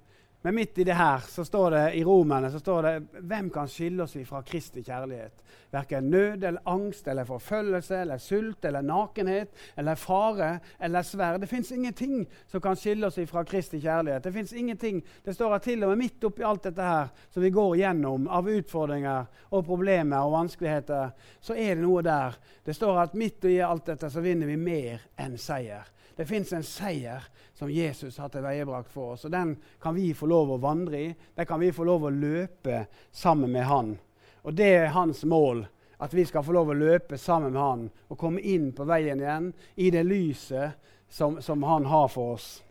Men 0.42 0.54
midt 0.54 0.78
i 0.78 0.84
det 0.84 0.94
her 0.98 1.22
så 1.28 1.44
står 1.44 1.70
det 1.70 1.82
i 1.94 2.04
Romerne 2.04 2.50
så 2.50 2.58
står 2.58 2.82
det 2.82 3.22
hvem 3.30 3.50
kan 3.54 3.68
skille 3.70 4.02
oss 4.02 4.16
fra 4.26 4.40
Kristi 4.42 4.82
kjærlighet? 4.82 5.44
Verken 5.70 6.10
nød 6.10 6.42
eller 6.44 6.68
angst 6.68 7.06
eller 7.08 7.24
forfølgelse 7.24 8.00
eller 8.02 8.18
sult 8.18 8.64
eller 8.64 8.82
nakenhet 8.82 9.54
eller 9.78 9.94
fare 9.94 10.50
eller 10.80 11.06
sverd. 11.06 11.40
Det 11.40 11.46
fins 11.46 11.70
ingenting 11.72 12.26
som 12.50 12.60
kan 12.60 12.76
skille 12.76 13.06
oss 13.06 13.20
fra 13.30 13.44
Kristi 13.44 13.80
kjærlighet. 13.80 14.24
Det 14.24 14.32
finnes 14.32 14.52
ingenting, 14.52 15.00
det 15.24 15.34
står 15.34 15.54
at 15.54 15.62
til 15.62 15.84
og 15.84 15.94
med 15.94 16.02
midt 16.02 16.26
oppi 16.26 16.42
alt 16.42 16.66
dette 16.66 16.90
her 16.90 17.14
som 17.30 17.42
vi 17.42 17.54
går 17.54 17.76
gjennom 17.84 18.26
av 18.26 18.50
utfordringer 18.50 19.30
og 19.54 19.66
problemer 19.66 20.26
og 20.26 20.34
vanskeligheter, 20.40 21.14
så 21.40 21.54
er 21.54 21.76
det 21.76 21.86
noe 21.86 22.02
der. 22.02 22.34
Det 22.66 22.74
står 22.74 23.04
at 23.06 23.14
midt 23.14 23.46
i 23.46 23.60
alt 23.62 23.86
dette 23.94 24.10
så 24.10 24.20
vinner 24.20 24.50
vi 24.50 24.58
mer 24.58 25.06
enn 25.22 25.38
seier. 25.38 25.86
Det 26.16 26.26
fins 26.26 26.52
en 26.52 26.64
seier 26.66 27.24
som 27.54 27.70
Jesus 27.70 28.18
har 28.18 28.28
tilveiebrakt 28.32 28.90
for 28.92 29.14
oss. 29.14 29.24
og 29.24 29.30
Den 29.30 29.56
kan 29.80 29.94
vi 29.94 30.14
få 30.14 30.26
lov 30.26 30.52
å 30.52 30.60
vandre 30.62 31.00
i. 31.00 31.14
Den 31.34 31.46
kan 31.46 31.60
vi 31.60 31.72
få 31.72 31.84
lov 31.84 32.04
å 32.04 32.10
løpe 32.10 32.86
sammen 33.10 33.52
med 33.52 33.64
Han. 33.64 33.98
Og 34.42 34.54
Det 34.54 34.74
er 34.76 34.94
hans 34.96 35.24
mål. 35.24 35.66
At 35.98 36.14
vi 36.14 36.24
skal 36.26 36.42
få 36.42 36.52
lov 36.52 36.72
å 36.72 36.74
løpe 36.74 37.18
sammen 37.18 37.52
med 37.52 37.62
Han 37.62 37.90
og 38.08 38.18
komme 38.18 38.40
inn 38.40 38.72
på 38.72 38.84
veien 38.84 39.20
igjen 39.20 39.52
i 39.76 39.90
det 39.90 40.02
lyset 40.02 40.72
som, 41.08 41.40
som 41.42 41.62
Han 41.62 41.86
har 41.86 42.08
for 42.08 42.34
oss. 42.34 42.62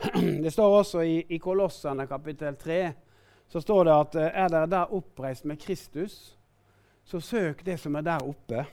Det 0.44 0.52
står 0.52 0.78
også 0.78 1.02
i, 1.04 1.18
i 1.28 1.38
Kolossene 1.38 2.06
kapittel 2.06 2.56
3 2.56 2.80
så 3.48 3.60
står 3.60 3.84
det 3.84 3.94
at 3.94 4.14
eh, 4.14 4.32
er 4.44 4.48
dere 4.50 4.70
der 4.70 4.94
oppreist 4.94 5.44
med 5.44 5.60
Kristus, 5.62 6.36
så 7.04 7.20
søk 7.20 7.64
det 7.66 7.78
som 7.80 7.94
er 7.96 8.06
der 8.06 8.26
oppe, 8.26 8.64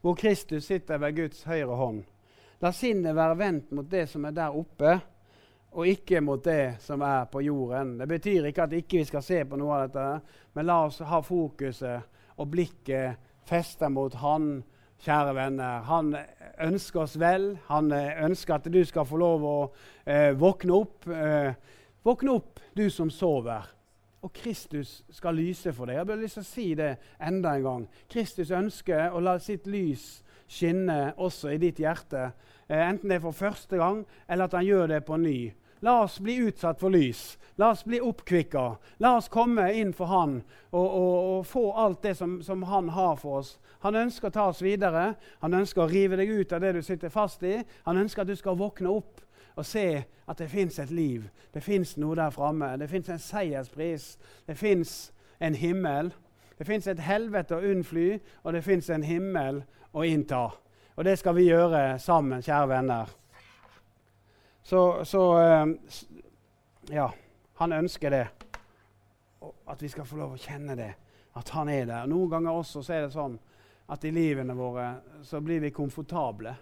hvor 0.00 0.14
Kristus 0.14 0.64
sitter 0.64 0.98
ved 0.98 1.16
Guds 1.16 1.42
høyre 1.44 1.76
hånd. 1.76 2.04
La 2.60 2.74
sinnet 2.76 3.16
være 3.16 3.38
vendt 3.40 3.70
mot 3.72 3.86
det 3.88 4.02
som 4.10 4.26
er 4.28 4.34
der 4.36 4.52
oppe, 4.52 4.98
og 5.70 5.86
ikke 5.88 6.20
mot 6.20 6.42
det 6.44 6.82
som 6.84 7.00
er 7.06 7.24
på 7.32 7.40
jorden. 7.40 7.94
Det 7.96 8.08
betyr 8.10 8.50
ikke 8.50 8.66
at 8.66 8.74
ikke 8.76 8.98
vi 8.98 9.00
ikke 9.00 9.08
skal 9.08 9.24
se 9.24 9.38
på 9.48 9.56
noe 9.56 9.78
av 9.78 9.86
dette, 9.86 10.36
men 10.52 10.68
la 10.68 10.76
oss 10.84 10.98
ha 11.08 11.22
fokuset 11.24 12.36
og 12.36 12.50
blikket 12.52 13.30
festa 13.48 13.88
mot 13.88 14.14
Han, 14.20 14.60
kjære 15.00 15.34
venner. 15.34 15.80
Han 15.88 16.12
ønsker 16.60 17.06
oss 17.06 17.16
vel. 17.20 17.54
Han 17.70 17.92
ønsker 17.96 18.58
at 18.58 18.68
du 18.68 18.82
skal 18.84 19.08
få 19.08 19.16
lov 19.20 19.46
å 19.48 19.58
eh, 20.04 20.36
våkne 20.36 20.76
opp. 20.76 21.08
Eh, 21.08 21.54
våkne 22.04 22.34
opp, 22.36 22.60
du 22.76 22.90
som 22.92 23.08
sover. 23.08 23.70
Og 24.20 24.34
Kristus 24.36 24.98
skal 25.08 25.38
lyse 25.40 25.72
for 25.72 25.88
deg. 25.88 25.96
Jeg 25.96 26.10
har 26.12 26.20
lyst 26.20 26.36
til 26.36 26.44
å 26.44 26.50
si 26.50 26.66
det 26.76 26.90
enda 27.16 27.56
en 27.56 27.64
gang. 27.64 27.86
Kristus 28.12 28.52
ønsker 28.52 29.16
å 29.16 29.24
la 29.24 29.38
sitt 29.40 29.64
lys 29.64 30.18
skinne 30.50 31.12
også 31.16 31.54
i 31.54 31.60
ditt 31.62 31.78
hjerte. 31.80 32.32
Eh, 32.68 32.82
enten 32.82 33.10
det 33.10 33.20
er 33.20 33.24
for 33.24 33.36
første 33.36 33.78
gang, 33.78 34.04
eller 34.28 34.50
at 34.50 34.58
han 34.58 34.66
gjør 34.66 34.86
det 34.94 35.04
på 35.06 35.18
ny. 35.20 35.38
La 35.80 36.02
oss 36.02 36.18
bli 36.20 36.36
utsatt 36.44 36.80
for 36.80 36.92
lys. 36.92 37.38
La 37.56 37.70
oss 37.72 37.84
bli 37.88 38.00
oppkvikka. 38.04 38.64
La 39.00 39.14
oss 39.16 39.30
komme 39.32 39.64
inn 39.76 39.94
for 39.96 40.10
Han 40.12 40.36
og, 40.70 40.84
og, 40.84 41.14
og 41.38 41.46
få 41.48 41.62
alt 41.72 42.02
det 42.04 42.14
som, 42.18 42.42
som, 42.44 42.62
Han 42.68 42.90
har 42.92 43.16
for 43.16 43.40
oss. 43.40 43.54
Han 43.80 43.96
ønsker 43.96 44.28
å 44.28 44.34
ta 44.34 44.46
oss 44.52 44.60
videre. 44.62 45.14
Han 45.40 45.56
ønsker 45.56 45.84
å 45.84 45.88
rive 45.88 46.20
deg 46.20 46.28
ut 46.28 46.52
av 46.52 46.60
det 46.60 46.74
du 46.76 46.82
sitter 46.84 47.08
fast 47.08 47.42
i. 47.48 47.62
Han 47.88 47.96
ønsker 47.96 48.22
at 48.22 48.28
du 48.28 48.36
skal 48.36 48.60
våkne 48.60 48.92
opp 48.92 49.24
og 49.56 49.66
se 49.66 50.02
at 50.04 50.38
det 50.38 50.50
fins 50.52 50.78
et 50.78 50.92
liv. 50.92 51.24
Det 51.52 51.62
fins 51.64 51.96
noe 52.00 52.16
der 52.16 52.32
framme. 52.32 52.74
Det 52.80 52.88
fins 52.90 53.08
en 53.08 53.20
seierspris. 53.20 54.12
Det 54.46 54.56
fins 54.56 55.12
en 55.40 55.56
himmel. 55.56 56.12
Det 56.60 56.66
fins 56.68 56.84
et 56.92 56.98
helvete 57.00 57.56
å 57.56 57.64
unnfly, 57.64 58.18
og 58.44 58.52
det 58.52 58.60
fins 58.60 58.90
en 58.92 59.00
himmel 59.00 59.62
å 59.96 60.02
innta. 60.04 60.42
Og 60.92 61.06
det 61.08 61.14
skal 61.16 61.32
vi 61.38 61.46
gjøre 61.46 61.94
sammen, 61.96 62.42
kjære 62.44 62.66
venner. 62.68 63.14
Så, 64.68 64.82
så 65.08 65.22
eh, 65.40 65.72
Ja, 66.92 67.06
han 67.62 67.72
ønsker 67.72 68.12
det. 68.12 68.26
At 69.40 69.80
vi 69.80 69.88
skal 69.88 70.04
få 70.04 70.20
lov 70.20 70.34
å 70.36 70.42
kjenne 70.42 70.76
det. 70.76 70.90
At 71.40 71.48
han 71.56 71.72
er 71.72 71.88
der. 71.88 72.04
Noen 72.12 72.28
ganger 72.34 72.60
også 72.60 72.84
så 72.84 72.92
er 72.92 73.06
det 73.06 73.14
sånn 73.16 73.38
at 73.88 74.04
i 74.04 74.12
livene 74.12 74.52
våre 74.52 74.90
så 75.24 75.40
blir 75.40 75.64
vi 75.64 75.72
komfortable. 75.72 76.52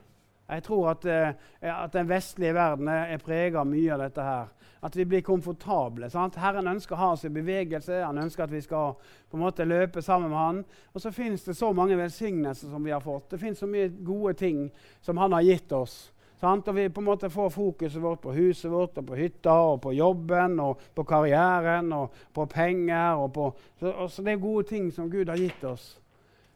Jeg 0.49 0.63
tror 0.63 0.91
at, 0.91 1.05
eh, 1.05 1.33
at 1.61 1.93
den 1.93 2.09
vestlige 2.09 2.55
verden 2.55 2.89
er 2.89 3.21
prega 3.21 3.65
mye 3.65 3.93
av 3.93 4.01
dette 4.07 4.25
her. 4.25 4.47
At 4.83 4.97
vi 4.97 5.05
blir 5.05 5.23
komfortable. 5.27 6.09
Sant? 6.11 6.39
Herren 6.39 6.71
ønsker 6.71 6.95
å 6.95 6.99
ha 6.99 7.09
oss 7.13 7.25
i 7.27 7.33
bevegelse. 7.35 8.05
Han 8.05 8.21
ønsker 8.23 8.45
at 8.45 8.53
vi 8.53 8.61
skal 8.63 8.95
på 9.29 9.37
en 9.37 9.43
måte 9.43 9.67
løpe 9.67 10.03
sammen 10.03 10.31
med 10.31 10.39
han. 10.39 10.61
Og 10.95 11.03
så 11.03 11.11
fins 11.13 11.45
det 11.45 11.57
så 11.59 11.73
mange 11.75 11.99
velsignelser 11.99 12.71
som 12.71 12.85
vi 12.85 12.95
har 12.95 13.03
fått. 13.03 13.31
Det 13.33 13.41
fins 13.41 13.59
så 13.59 13.67
mye 13.67 13.91
gode 14.07 14.37
ting 14.39 14.69
som 15.01 15.19
han 15.19 15.35
har 15.35 15.43
gitt 15.43 15.73
oss. 15.73 15.99
Sant? 16.39 16.69
Og 16.71 16.77
vi 16.77 16.87
på 16.89 17.03
en 17.03 17.09
måte 17.09 17.31
får 17.31 17.51
fokuset 17.51 18.03
vårt 18.03 18.23
på 18.23 18.33
huset 18.33 18.71
vårt 18.71 18.99
og 19.03 19.09
på 19.11 19.19
hytta 19.19 19.57
og 19.73 19.81
på 19.83 19.93
jobben 19.99 20.61
og 20.63 20.85
på 20.95 21.05
karrieren 21.05 21.91
og 21.93 22.15
på 22.33 22.47
penger. 22.47 23.19
Og 23.19 23.33
på, 23.35 23.51
så, 23.81 23.91
og 23.91 24.11
så 24.11 24.23
det 24.23 24.37
er 24.37 24.47
gode 24.47 24.69
ting 24.71 24.93
som 24.95 25.11
Gud 25.11 25.29
har 25.29 25.43
gitt 25.43 25.65
oss. 25.67 25.97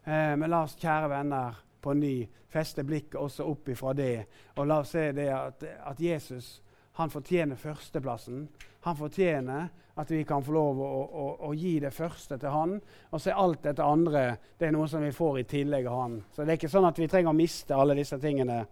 Eh, 0.05 0.33
men 0.39 0.49
la 0.51 0.63
oss, 0.63 0.79
kjære 0.79 1.11
venner, 1.11 1.59
på 1.83 1.95
ny 1.99 2.17
feste 2.53 2.85
blikket 2.87 3.21
også 3.21 3.47
opp 3.51 3.69
ifra 3.73 3.93
det. 3.97 4.27
Og 4.57 4.69
la 4.69 4.81
oss 4.83 4.95
se 4.95 5.11
det 5.17 5.29
at, 5.35 5.65
at 5.65 6.01
Jesus 6.01 6.61
han 6.93 7.11
fortjener 7.11 7.57
førsteplassen. 7.57 8.49
Han 8.85 8.97
fortjener 8.97 9.69
at 9.95 10.11
vi 10.11 10.25
kan 10.25 10.45
få 10.45 10.53
lov 10.53 10.81
å, 10.81 10.89
å, 11.05 11.27
å, 11.49 11.53
gi 11.57 11.79
det 11.81 11.93
første 11.93 12.37
til 12.41 12.53
han. 12.53 12.75
Og 13.11 13.21
så 13.21 13.33
er 13.33 13.41
alt 13.41 13.63
dette 13.65 13.85
andre 13.85 14.25
det 14.59 14.69
er 14.69 14.75
noe 14.77 14.89
som 14.89 15.05
vi 15.05 15.13
får 15.13 15.41
i 15.41 15.47
tillegg 15.49 15.89
av 15.89 16.01
han. 16.01 16.19
Så 16.33 16.45
det 16.45 16.55
er 16.55 16.61
ikke 16.61 16.73
sånn 16.73 16.89
at 16.89 17.01
vi 17.01 17.09
trenger 17.09 17.33
å 17.33 17.37
miste 17.37 17.77
alle 17.77 17.97
disse 17.97 18.19
tingene 18.21 18.63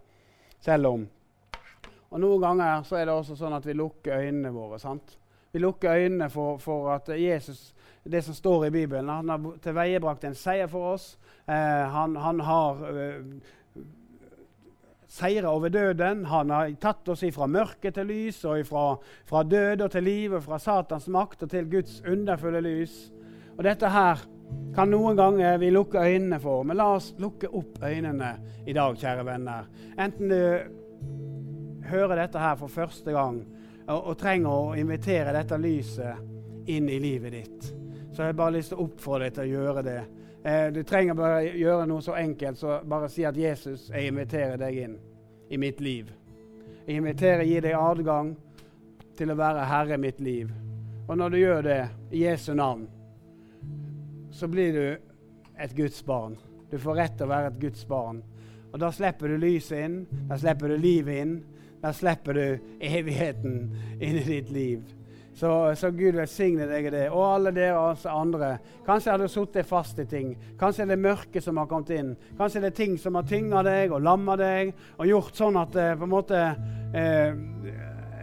selv 0.61 0.91
om. 0.91 1.07
Og 2.11 2.19
Noen 2.19 2.43
ganger 2.43 2.85
så 2.85 2.99
er 2.99 3.07
det 3.07 3.15
også 3.15 3.37
sånn 3.39 3.55
at 3.55 3.65
vi 3.65 3.77
lukker 3.77 4.21
øynene 4.21 4.53
våre. 4.53 4.79
sant? 4.81 5.17
Vi 5.51 5.59
lukker 5.59 5.95
øynene 5.95 6.29
for, 6.29 6.57
for, 6.57 6.91
at 6.93 7.09
Jesus, 7.19 7.73
det 8.03 8.23
som 8.23 8.33
står 8.33 8.65
i 8.65 8.69
Bibelen 8.69 9.09
Han 9.09 9.29
har 9.29 9.57
tilveiebrakt 9.63 10.23
en 10.23 10.35
seier 10.35 10.67
for 10.71 10.93
oss. 10.93 11.17
Eh, 11.47 11.53
han, 11.91 12.15
han, 12.15 12.39
har 12.39 12.85
eh, 12.89 13.25
seira 15.07 15.51
over 15.51 15.69
døden. 15.69 16.25
Han 16.25 16.49
har 16.49 16.71
tatt 16.81 17.09
oss 17.11 17.23
ifra 17.27 17.47
mørke 17.51 17.91
til 17.91 18.07
lys, 18.07 18.45
og 18.45 18.59
ifra, 18.59 18.95
fra 19.27 19.43
død 19.43 19.89
til 19.89 20.03
liv, 20.03 20.33
og 20.33 20.43
fra 20.43 20.59
Satans 20.59 21.07
makt 21.11 21.43
og 21.43 21.49
til 21.51 21.67
Guds 21.71 21.99
underfulle 22.07 22.61
lys. 22.61 23.11
Og 23.57 23.63
dette 23.67 23.89
her 23.91 24.23
kan 24.75 24.91
noen 24.91 25.17
ganger 25.19 25.57
vi 25.59 25.69
lukke 25.71 25.99
øynene 25.99 26.39
for, 26.39 26.63
men 26.63 26.79
la 26.79 26.93
oss 26.95 27.11
lukke 27.19 27.49
opp 27.51 27.83
øynene 27.83 28.37
i 28.65 28.73
dag, 28.73 28.95
kjære 28.95 29.25
venner. 29.27 29.67
Enten 29.99 30.31
du 30.31 30.39
hører 31.91 32.21
dette 32.23 32.39
her 32.39 32.55
for 32.55 32.71
første 32.71 33.11
gang 33.11 33.41
og, 33.87 33.99
og 34.11 34.17
trenger 34.19 34.51
å 34.51 34.73
invitere 34.79 35.33
dette 35.35 35.57
lyset 35.61 36.69
inn 36.71 36.89
i 36.89 36.99
livet 37.01 37.33
ditt, 37.33 37.69
så 38.11 38.23
jeg 38.23 38.33
har 38.33 38.39
bare 38.39 38.55
lyst 38.57 38.73
til 38.73 38.81
å 38.81 38.87
oppfordre 38.87 39.29
deg 39.29 39.37
til 39.37 39.43
å 39.43 39.51
gjøre 39.51 39.83
det. 39.85 39.99
Eh, 40.43 40.67
du 40.73 40.81
trenger 40.83 41.17
bare 41.17 41.51
gjøre 41.57 41.85
noe 41.89 42.01
så 42.01 42.15
enkelt 42.17 42.57
så 42.57 42.79
bare 42.85 43.09
si 43.09 43.25
at 43.25 43.37
'Jesus, 43.37 43.89
jeg 43.89 44.07
inviterer 44.07 44.57
deg 44.57 44.77
inn 44.77 44.97
i 45.49 45.57
mitt 45.57 45.81
liv'. 45.81 46.09
Jeg 46.87 46.97
inviterer, 46.97 47.43
gir 47.43 47.61
deg 47.61 47.77
adgang 47.77 48.35
til 49.17 49.31
å 49.31 49.37
være 49.37 49.65
herre 49.69 49.93
i 49.93 50.01
mitt 50.01 50.19
liv. 50.19 50.49
Og 51.07 51.17
når 51.17 51.29
du 51.29 51.37
gjør 51.37 51.61
det 51.61 51.81
i 52.11 52.23
Jesu 52.23 52.53
navn, 52.53 52.87
så 54.31 54.47
blir 54.47 54.73
du 54.73 54.97
et 55.59 55.75
Guds 55.75 56.03
barn. 56.03 56.37
Du 56.71 56.77
får 56.79 56.95
rett 56.95 57.17
til 57.17 57.27
å 57.27 57.33
være 57.33 57.51
et 57.51 57.59
Guds 57.61 57.85
barn. 57.85 58.23
Og 58.71 58.79
da 58.79 58.91
slipper 58.91 59.27
du 59.27 59.37
lyset 59.37 59.85
inn, 59.85 59.97
da 60.29 60.37
slipper 60.39 60.71
du 60.71 60.77
livet 60.77 61.21
inn, 61.21 61.35
da 61.81 61.93
slipper 61.93 62.37
du 62.37 62.73
evigheten 62.79 63.61
inn 63.99 64.19
i 64.21 64.25
ditt 64.25 64.49
liv. 64.53 64.81
Så, 65.33 65.75
så, 65.75 65.89
Gud 65.91 66.15
velsigne 66.19 66.67
deg 66.69 66.89
i 66.89 66.93
det. 66.93 67.05
Og 67.09 67.23
alle 67.25 67.53
dere 67.55 67.95
andre. 68.11 68.51
Kanskje 68.85 69.13
har 69.13 69.21
du 69.21 69.29
sittet 69.31 69.65
fast 69.65 69.99
i 69.99 70.05
ting. 70.05 70.35
Kanskje 70.59 70.83
er 70.85 70.91
det 70.91 70.99
mørke 71.01 71.41
som 71.41 71.57
har 71.57 71.69
kommet 71.71 71.93
inn. 71.95 72.11
Kanskje 72.37 72.59
er 72.59 72.67
det 72.67 72.75
ting 72.77 72.97
som 72.99 73.17
har 73.17 73.25
tynga 73.29 73.63
deg 73.65 73.95
og 73.95 74.03
lamma 74.05 74.35
deg 74.37 74.73
og 74.97 75.07
gjort 75.09 75.39
sånn 75.39 75.57
at 75.61 75.73
det 75.73 75.87
på 75.97 76.05
en 76.05 76.13
måte 76.13 76.43
eh, 76.93 77.39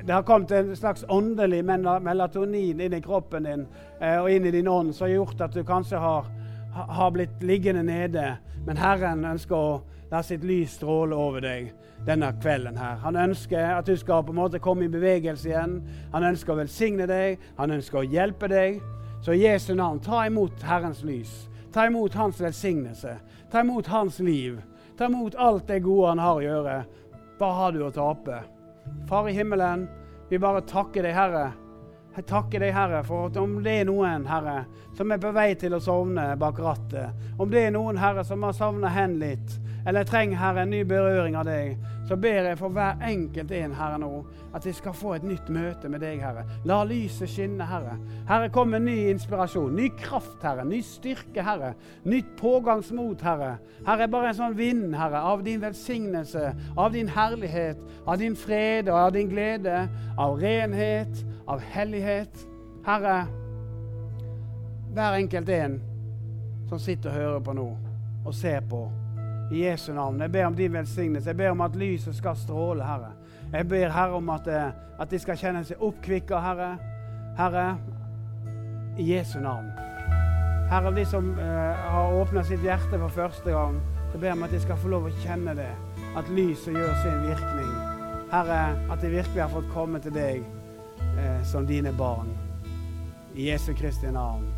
det 0.09 0.15
har 0.15 0.23
kommet 0.23 0.55
en 0.57 0.77
slags 0.77 1.05
åndelig 1.09 1.65
melatonin 1.67 2.81
inn 2.81 2.95
i 2.97 3.03
kroppen 3.05 3.45
din 3.45 3.67
eh, 4.01 4.17
og 4.17 4.31
inn 4.33 4.47
i 4.49 4.53
din 4.55 4.71
ånd 4.71 4.95
som 4.97 5.05
har 5.05 5.19
gjort 5.19 5.43
at 5.45 5.57
du 5.59 5.65
kanskje 5.69 6.01
har, 6.01 6.31
har 6.73 7.11
blitt 7.13 7.43
liggende 7.43 7.83
nede. 7.85 8.31
Men 8.65 8.81
Herren 8.81 9.27
ønsker 9.29 9.57
å 9.57 9.81
la 10.11 10.23
sitt 10.23 10.45
lys 10.45 10.77
stråle 10.79 11.17
over 11.17 11.45
deg 11.45 11.73
denne 12.07 12.31
kvelden 12.41 12.79
her. 12.79 13.01
Han 13.03 13.17
ønsker 13.17 13.75
at 13.77 13.89
du 13.89 13.97
skal 13.99 14.25
på 14.25 14.33
en 14.33 14.41
måte 14.41 14.61
komme 14.63 14.87
i 14.87 14.93
bevegelse 14.93 15.51
igjen. 15.51 15.79
Han 16.15 16.27
ønsker 16.31 16.55
å 16.55 16.61
velsigne 16.63 17.09
deg, 17.11 17.43
han 17.59 17.75
ønsker 17.75 18.01
å 18.01 18.09
hjelpe 18.09 18.49
deg. 18.53 18.81
Så 19.25 19.35
i 19.35 19.43
Jesu 19.43 19.75
navn, 19.75 20.01
ta 20.01 20.25
imot 20.27 20.63
Herrens 20.63 21.03
lys. 21.05 21.49
Ta 21.75 21.87
imot 21.87 22.15
Hans 22.15 22.41
velsignelse. 22.41 23.19
Ta 23.51 23.61
imot 23.61 23.87
Hans 23.87 24.19
liv. 24.25 24.61
Ta 24.99 25.07
imot 25.11 25.35
alt 25.35 25.67
det 25.69 25.83
gode 25.85 26.15
Han 26.15 26.23
har 26.23 26.39
å 26.39 26.45
gjøre. 26.45 26.77
Hva 27.39 27.53
har 27.55 27.75
du 27.75 27.85
å 27.87 27.95
tape? 27.95 28.43
Far 29.09 29.29
i 29.29 29.35
himmelen, 29.37 29.89
vi 30.31 30.39
bare 30.41 30.65
takker 30.67 31.05
deg, 31.05 31.15
Herre. 31.15 31.51
Jeg 32.17 32.27
takker 32.27 32.65
deg, 32.65 32.73
Herre, 32.75 33.03
for 33.07 33.29
at 33.29 33.37
om 33.39 33.59
det 33.63 33.77
er 33.83 33.85
noen, 33.87 34.25
Herre, 34.27 34.65
som 34.97 35.13
er 35.15 35.21
på 35.23 35.31
vei 35.37 35.53
til 35.61 35.77
å 35.77 35.83
sovne 35.83 36.33
bak 36.41 36.59
rattet, 36.59 37.29
om 37.39 37.51
det 37.53 37.69
er 37.69 37.75
noen, 37.77 38.01
Herre, 38.01 38.25
som 38.27 38.43
har 38.43 38.57
savna 38.57 38.91
hen 38.91 39.19
litt, 39.21 39.55
eller 39.87 40.05
trenger 40.05 40.37
Herre, 40.37 40.63
en 40.63 40.71
ny 40.71 40.83
berøring 40.85 41.37
av 41.39 41.47
deg, 41.49 41.79
så 42.09 42.17
ber 42.17 42.49
jeg 42.49 42.59
for 42.59 42.73
hver 42.73 43.03
enkelt 43.05 43.53
en, 43.53 43.75
Herre, 43.77 43.99
nå, 44.01 44.11
at 44.57 44.65
de 44.65 44.73
skal 44.73 44.97
få 44.97 45.15
et 45.17 45.25
nytt 45.27 45.49
møte 45.53 45.91
med 45.93 46.03
deg, 46.03 46.21
Herre. 46.25 46.45
La 46.69 46.81
lyset 46.89 47.31
skinne, 47.31 47.67
Herre. 47.69 47.97
Herre, 48.29 48.51
kom 48.53 48.73
med 48.73 48.87
ny 48.87 48.97
inspirasjon, 49.13 49.75
ny 49.77 49.91
kraft, 50.01 50.39
Herre. 50.43 50.65
Ny 50.69 50.81
styrke, 50.85 51.45
Herre. 51.45 51.75
Nytt 52.09 52.35
pågangsmot, 52.41 53.25
Herre. 53.25 53.55
Herre, 53.87 54.09
bare 54.13 54.33
en 54.33 54.39
sånn 54.41 54.57
vind, 54.59 54.93
Herre, 54.97 55.23
av 55.33 55.45
din 55.47 55.61
velsignelse, 55.63 56.53
av 56.77 56.93
din 56.97 57.13
herlighet, 57.13 57.83
av 58.07 58.21
din 58.23 58.37
fred 58.37 58.89
og 58.89 59.01
av 59.07 59.13
din 59.17 59.33
glede, 59.33 59.83
av 60.19 60.39
renhet, 60.41 61.25
av 61.49 61.65
hellighet. 61.75 62.47
Herre, 62.89 63.19
hver 64.97 65.21
enkelt 65.21 65.49
en 65.49 65.77
som 66.69 66.81
sitter 66.81 67.13
og 67.13 67.21
hører 67.21 67.45
på 67.45 67.57
nå 67.57 67.69
og 68.25 68.35
ser 68.35 68.65
på. 68.69 68.87
I 69.51 69.65
Jesu 69.65 69.93
navn. 69.93 70.21
Jeg 70.21 70.33
ber 70.33 70.47
om 70.47 70.57
din 70.57 70.73
velsignelse. 70.73 71.29
Jeg 71.29 71.37
ber 71.37 71.51
om 71.51 71.61
at 71.61 71.77
lyset 71.77 72.17
skal 72.17 72.37
stråle, 72.37 72.85
Herre. 72.85 73.13
Jeg 73.53 73.69
ber 73.69 73.89
Herre 73.89 74.13
om 74.13 74.29
at, 74.29 74.49
eh, 74.49 74.71
at 75.01 75.11
de 75.11 75.19
skal 75.19 75.37
kjenne 75.37 75.65
seg 75.65 75.81
oppkvikka, 75.81 76.41
Herre. 76.41 76.77
Herre, 77.39 77.79
i 78.99 79.15
Jesu 79.15 79.39
navn. 79.41 79.71
Herre, 80.71 80.95
de 80.97 81.05
som 81.05 81.31
eh, 81.39 81.77
har 81.91 82.13
åpna 82.13 82.43
sitt 82.45 82.61
hjerte 82.61 82.99
for 82.99 83.09
første 83.09 83.51
gang, 83.51 83.81
så 84.13 84.19
ber 84.19 84.27
jeg 84.27 84.37
om 84.37 84.43
at 84.43 84.51
de 84.51 84.61
skal 84.61 84.77
få 84.77 84.89
lov 84.89 85.09
å 85.09 85.15
kjenne 85.23 85.55
det. 85.57 85.71
At 86.17 86.29
lyset 86.29 86.77
gjør 86.77 86.95
sin 87.03 87.25
virkning. 87.25 87.73
Herre, 88.33 88.61
at 88.93 89.01
de 89.01 89.15
virkelig 89.17 89.43
har 89.43 89.53
fått 89.53 89.73
komme 89.73 90.03
til 90.05 90.13
deg 90.13 90.45
eh, 91.17 91.43
som 91.45 91.67
dine 91.67 91.95
barn. 91.97 92.35
I 93.35 93.51
Jesu 93.53 93.73
Kristi 93.73 94.13
navn. 94.13 94.49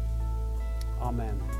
Amen. 1.01 1.60